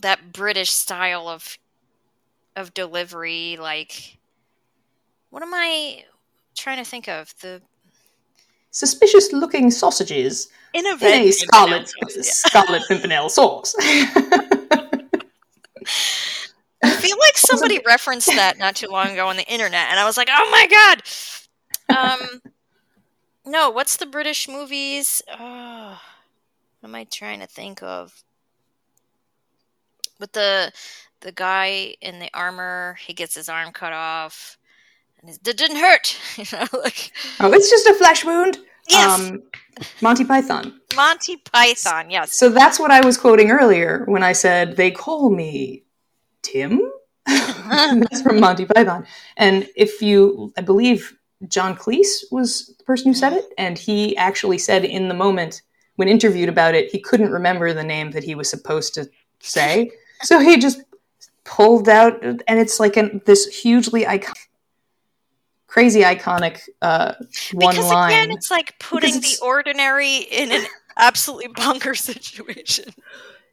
[0.00, 1.58] that British style of
[2.56, 4.18] of delivery, like
[5.30, 6.04] what am I
[6.54, 7.34] trying to think of?
[7.40, 7.62] The
[8.72, 12.22] Suspicious looking sausages in a in a scarlet Yeah.
[12.22, 13.74] scarlet pimpernel sauce.
[16.84, 20.04] I feel like somebody referenced that not too long ago on the internet, and I
[20.04, 21.02] was like, "Oh my god!"
[21.96, 22.40] Um,
[23.44, 25.22] no, what's the British movies?
[25.38, 26.00] Oh,
[26.80, 28.24] what am I trying to think of?
[30.18, 30.72] With the
[31.20, 34.56] the guy in the armor, he gets his arm cut off,
[35.26, 36.18] it didn't hurt.
[36.36, 38.58] You know, like oh, it's just a flesh wound.
[38.88, 39.42] yes, Um,
[40.00, 40.80] Monty Python.
[40.96, 42.10] Monty Python.
[42.10, 45.84] Yes, So that's what I was quoting earlier when I said they call me
[46.42, 46.80] Tim.
[47.26, 49.06] that's from Monty Python.
[49.36, 51.16] And if you, I believe
[51.48, 55.62] John Cleese was the person who said it, and he actually said in the moment
[55.96, 59.08] when interviewed about it, he couldn't remember the name that he was supposed to
[59.40, 59.90] say,
[60.22, 60.82] so he just
[61.44, 64.48] pulled out, and it's like an, this hugely iconic,
[65.72, 67.14] crazy iconic uh,
[67.54, 68.10] one because line.
[68.12, 70.66] again, it's like putting it's- the ordinary in an
[70.98, 72.84] absolutely bonkers situation.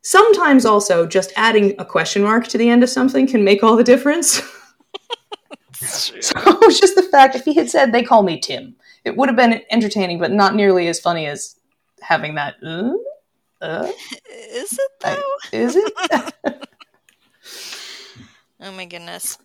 [0.01, 3.76] Sometimes also just adding a question mark to the end of something can make all
[3.78, 4.41] the difference.
[5.74, 9.15] so it was just the fact if he had said they call me Tim, it
[9.15, 11.55] would have been entertaining, but not nearly as funny as
[12.01, 12.55] having that.
[12.63, 12.93] Uh,
[13.61, 13.89] uh,
[14.51, 15.93] Is it I- is it?
[18.61, 19.38] Oh my goodness.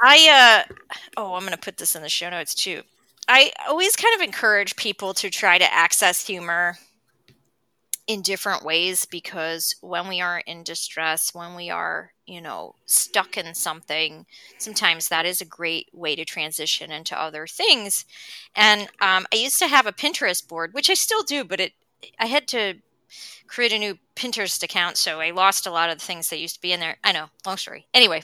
[0.00, 0.74] I uh
[1.16, 2.82] oh, I'm to put this in the show notes too.
[3.28, 6.76] I always kind of encourage people to try to access humor
[8.06, 13.36] in different ways because when we are in distress, when we are, you know, stuck
[13.36, 14.26] in something,
[14.58, 18.04] sometimes that is a great way to transition into other things.
[18.56, 21.72] And um, I used to have a Pinterest board, which I still do, but it
[22.18, 22.74] I had to
[23.46, 26.56] create a new Pinterest account, so I lost a lot of the things that used
[26.56, 26.96] to be in there.
[27.04, 27.86] I know, long story.
[27.94, 28.22] Anyway.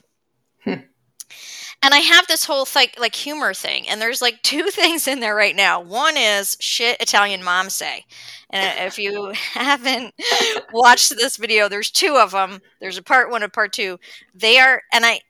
[1.82, 5.20] And I have this whole like like humor thing, and there's like two things in
[5.20, 5.80] there right now.
[5.80, 8.04] One is shit Italian moms say,
[8.50, 10.14] and if you haven't
[10.72, 12.60] watched this video, there's two of them.
[12.80, 13.98] There's a part one and part two.
[14.34, 15.20] They are, and I.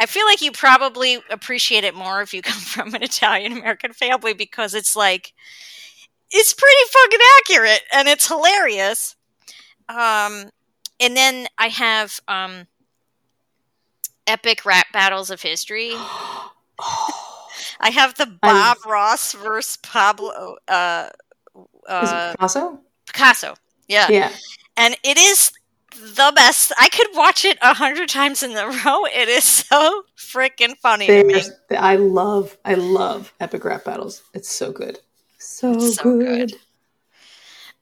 [0.00, 3.92] I feel like you probably appreciate it more if you come from an Italian American
[3.92, 5.32] family because it's like
[6.30, 9.16] it's pretty fucking accurate and it's hilarious.
[9.88, 10.50] Um,
[11.00, 12.66] and then I have um,
[14.28, 15.92] epic rap battles of history.
[17.80, 18.90] I have the Bob I'm...
[18.90, 20.56] Ross versus Pablo.
[20.66, 21.08] Uh,
[21.88, 22.80] uh, Picasso.
[23.06, 23.54] Picasso.
[23.88, 24.08] Yeah.
[24.10, 24.32] Yeah.
[24.76, 25.52] And it is
[25.96, 26.72] the best.
[26.78, 29.04] I could watch it a hundred times in a row.
[29.06, 34.22] It is so freaking funny There's, I love, I love epic rap battles.
[34.34, 35.00] It's so good.
[35.38, 36.50] So, so good.
[36.50, 36.54] good.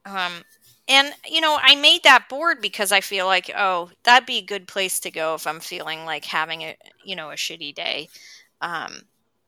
[0.05, 0.43] Um,
[0.87, 4.45] and you know, I made that board because I feel like, oh, that'd be a
[4.45, 8.09] good place to go if I'm feeling like having a, you know, a shitty day.
[8.61, 9.01] Um,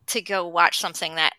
[0.09, 1.33] to go watch something that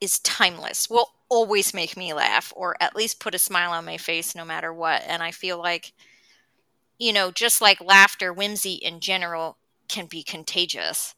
[0.00, 3.96] is timeless, will always make me laugh, or at least put a smile on my
[3.96, 5.02] face, no matter what.
[5.06, 5.92] And I feel like,
[6.98, 11.14] you know, just like laughter, whimsy in general can be contagious,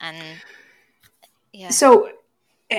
[0.00, 0.16] and
[1.52, 1.70] yeah.
[1.70, 2.10] So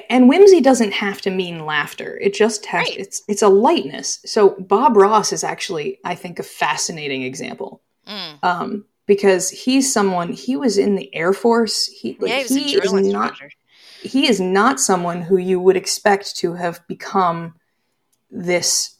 [0.09, 2.17] and whimsy doesn't have to mean laughter.
[2.21, 2.97] It just has right.
[2.97, 4.19] it's it's a lightness.
[4.25, 7.81] So bob ross is actually i think a fascinating example.
[8.07, 8.43] Mm.
[8.43, 11.87] um, because he's someone he was in the air force.
[11.87, 13.35] He like, yeah, he, he is not
[14.01, 17.55] he is not someone who you would expect to have become
[18.29, 18.95] this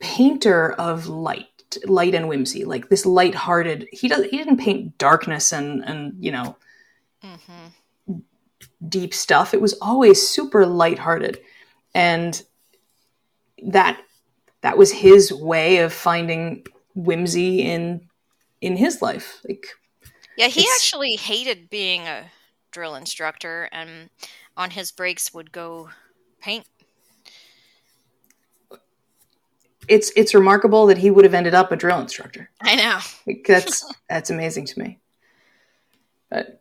[0.00, 1.46] painter of light
[1.84, 6.30] light and whimsy like this light-hearted he does he didn't paint darkness and and you
[6.30, 6.56] know
[7.24, 7.66] mm-hmm
[8.88, 9.54] deep stuff.
[9.54, 11.40] It was always super lighthearted.
[11.94, 12.42] And
[13.66, 14.00] that
[14.60, 18.08] that was his way of finding whimsy in
[18.60, 19.40] in his life.
[19.48, 19.66] Like
[20.36, 22.30] Yeah, he actually hated being a
[22.70, 24.10] drill instructor and
[24.56, 25.90] on his breaks would go
[26.40, 26.66] paint.
[29.88, 32.50] It's it's remarkable that he would have ended up a drill instructor.
[32.60, 32.98] I know.
[33.26, 34.98] Like, that's that's amazing to me.
[36.28, 36.55] But.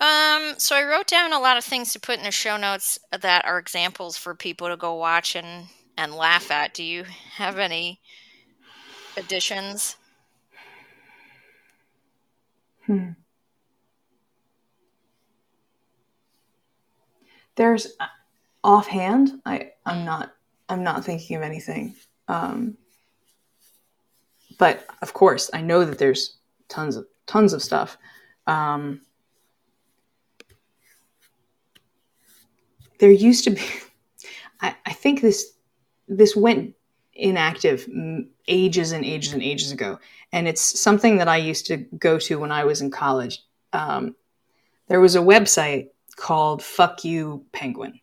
[0.00, 2.98] Um, so I wrote down a lot of things to put in the show notes
[3.20, 5.66] that are examples for people to go watch and
[5.98, 6.72] and laugh at.
[6.72, 8.00] Do you have any
[9.18, 9.96] additions?
[12.86, 13.10] Hmm.
[17.56, 18.06] There's uh,
[18.64, 19.42] offhand.
[19.44, 20.32] I I'm not
[20.70, 21.94] I'm not thinking of anything.
[22.26, 22.78] Um,
[24.58, 26.38] but of course, I know that there's
[26.68, 27.98] tons of tons of stuff.
[28.46, 29.02] Um,
[33.00, 33.62] there used to be
[34.60, 35.54] I, I think this
[36.08, 36.74] this went
[37.14, 37.88] inactive
[38.48, 39.98] ages and ages and ages ago.
[40.32, 43.40] And it's something that i used to go to when i was in college.
[43.72, 44.14] Um,
[44.88, 48.00] there was a website called fuck you penguin.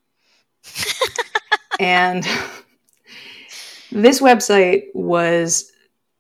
[1.79, 2.27] And
[3.91, 5.71] this website was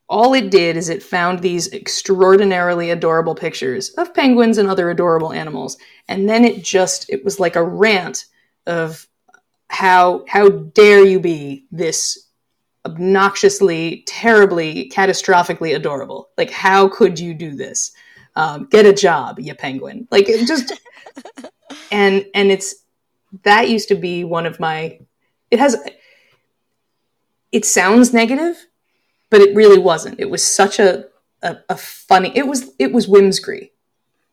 [0.09, 5.33] all it did is it found these extraordinarily adorable pictures of penguins and other adorable
[5.33, 5.77] animals.
[6.07, 8.25] And then it just it was like a rant
[8.67, 9.07] of
[9.69, 12.27] how how dare you be this
[12.85, 16.29] obnoxiously, terribly, catastrophically adorable?
[16.37, 17.91] Like, how could you do this?
[18.35, 20.07] Um, get a job, you penguin.
[20.11, 20.73] Like, it just
[21.91, 22.75] and and it's
[23.43, 24.99] that used to be one of my.
[25.51, 25.77] It has.
[27.51, 28.67] It sounds negative,
[29.29, 30.19] but it really wasn't.
[30.19, 31.05] It was such a
[31.41, 32.31] a, a funny.
[32.35, 33.71] It was it was whimsy.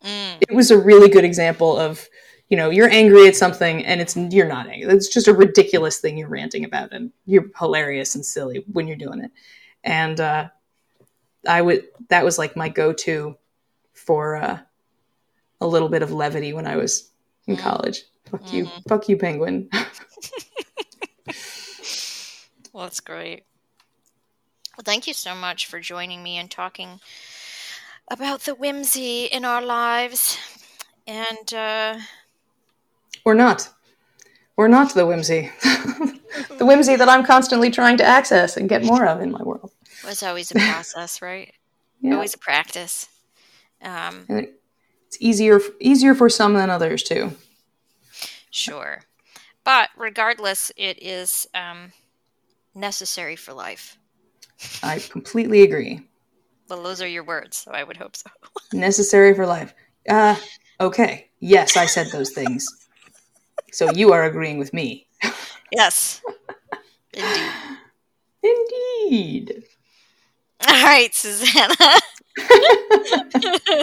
[0.05, 0.37] Mm.
[0.49, 2.09] It was a really good example of
[2.49, 4.93] you know you're angry at something and it's you're not angry.
[4.93, 8.97] It's just a ridiculous thing you're ranting about and you're hilarious and silly when you're
[8.97, 9.31] doing it.
[9.83, 10.49] And uh,
[11.47, 13.37] i would that was like my go-to
[13.93, 14.59] for uh,
[15.61, 17.11] a little bit of levity when i was
[17.47, 17.61] in mm.
[17.61, 18.03] college.
[18.31, 18.57] Fuck mm-hmm.
[18.57, 19.69] you fuck you penguin.
[22.75, 23.45] Well that's great.
[24.77, 26.99] Well thank you so much for joining me and talking
[28.11, 30.37] about the whimsy in our lives.
[31.07, 31.99] And uh
[33.25, 33.69] or not.
[34.57, 35.51] Or not the whimsy.
[35.63, 39.73] the whimsy that I'm constantly trying to access and get more of in my world.
[40.07, 41.53] It's always a process, right?
[42.01, 42.17] Yeah.
[42.17, 43.09] Always a practice.
[43.81, 44.49] Um, and
[45.07, 47.31] it's easier easier for some than others too.
[48.51, 49.01] Sure,
[49.65, 51.93] but regardless, it is um,
[52.75, 53.97] necessary for life.
[54.83, 56.07] I completely agree.
[56.69, 58.29] Well, those are your words, so I would hope so.
[58.75, 59.73] necessary for life.
[60.09, 60.37] Uh,
[60.81, 61.31] okay.
[61.41, 62.84] Yes, I said those things.
[63.73, 65.07] So you are agreeing with me.
[65.73, 66.23] Yes.
[67.13, 67.41] Indeed.
[68.43, 69.65] Indeed.
[70.67, 71.75] All right, Susanna.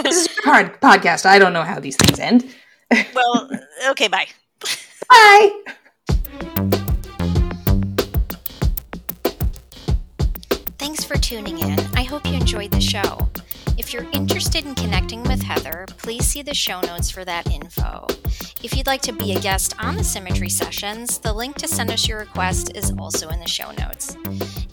[0.03, 1.25] this is a hard podcast.
[1.25, 2.53] I don't know how these things end.
[3.13, 3.49] well,
[3.89, 4.27] okay, bye.
[5.09, 5.51] Bye.
[10.77, 11.79] Thanks for tuning in.
[11.95, 13.29] I hope you enjoyed the show.
[13.81, 18.05] If you're interested in connecting with Heather, please see the show notes for that info.
[18.61, 21.89] If you'd like to be a guest on the Symmetry Sessions, the link to send
[21.89, 24.15] us your request is also in the show notes.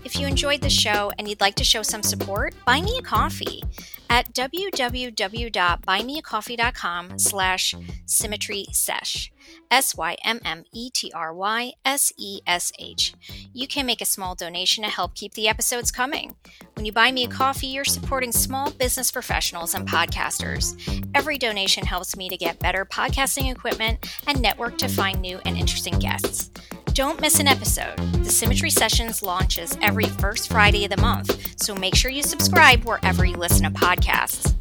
[0.04, 3.02] If you enjoyed the show and you'd like to show some support, buy me a
[3.02, 3.62] coffee
[4.10, 7.74] at www.buymeacoffee.com slash
[8.06, 9.30] symmetry sesh.
[9.70, 13.14] S Y M M E T R Y S E S H.
[13.52, 16.34] You can make a small donation to help keep the episodes coming.
[16.74, 20.76] When you buy me a coffee, you're supporting small business professionals and podcasters.
[21.14, 25.56] Every donation helps me to get better podcasting equipment and network to find new and
[25.56, 26.50] interesting guests.
[26.98, 27.96] Don't miss an episode.
[28.24, 32.82] The Symmetry Sessions launches every first Friday of the month, so make sure you subscribe
[32.82, 34.52] wherever you listen to podcasts.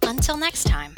[0.00, 0.94] Until next time.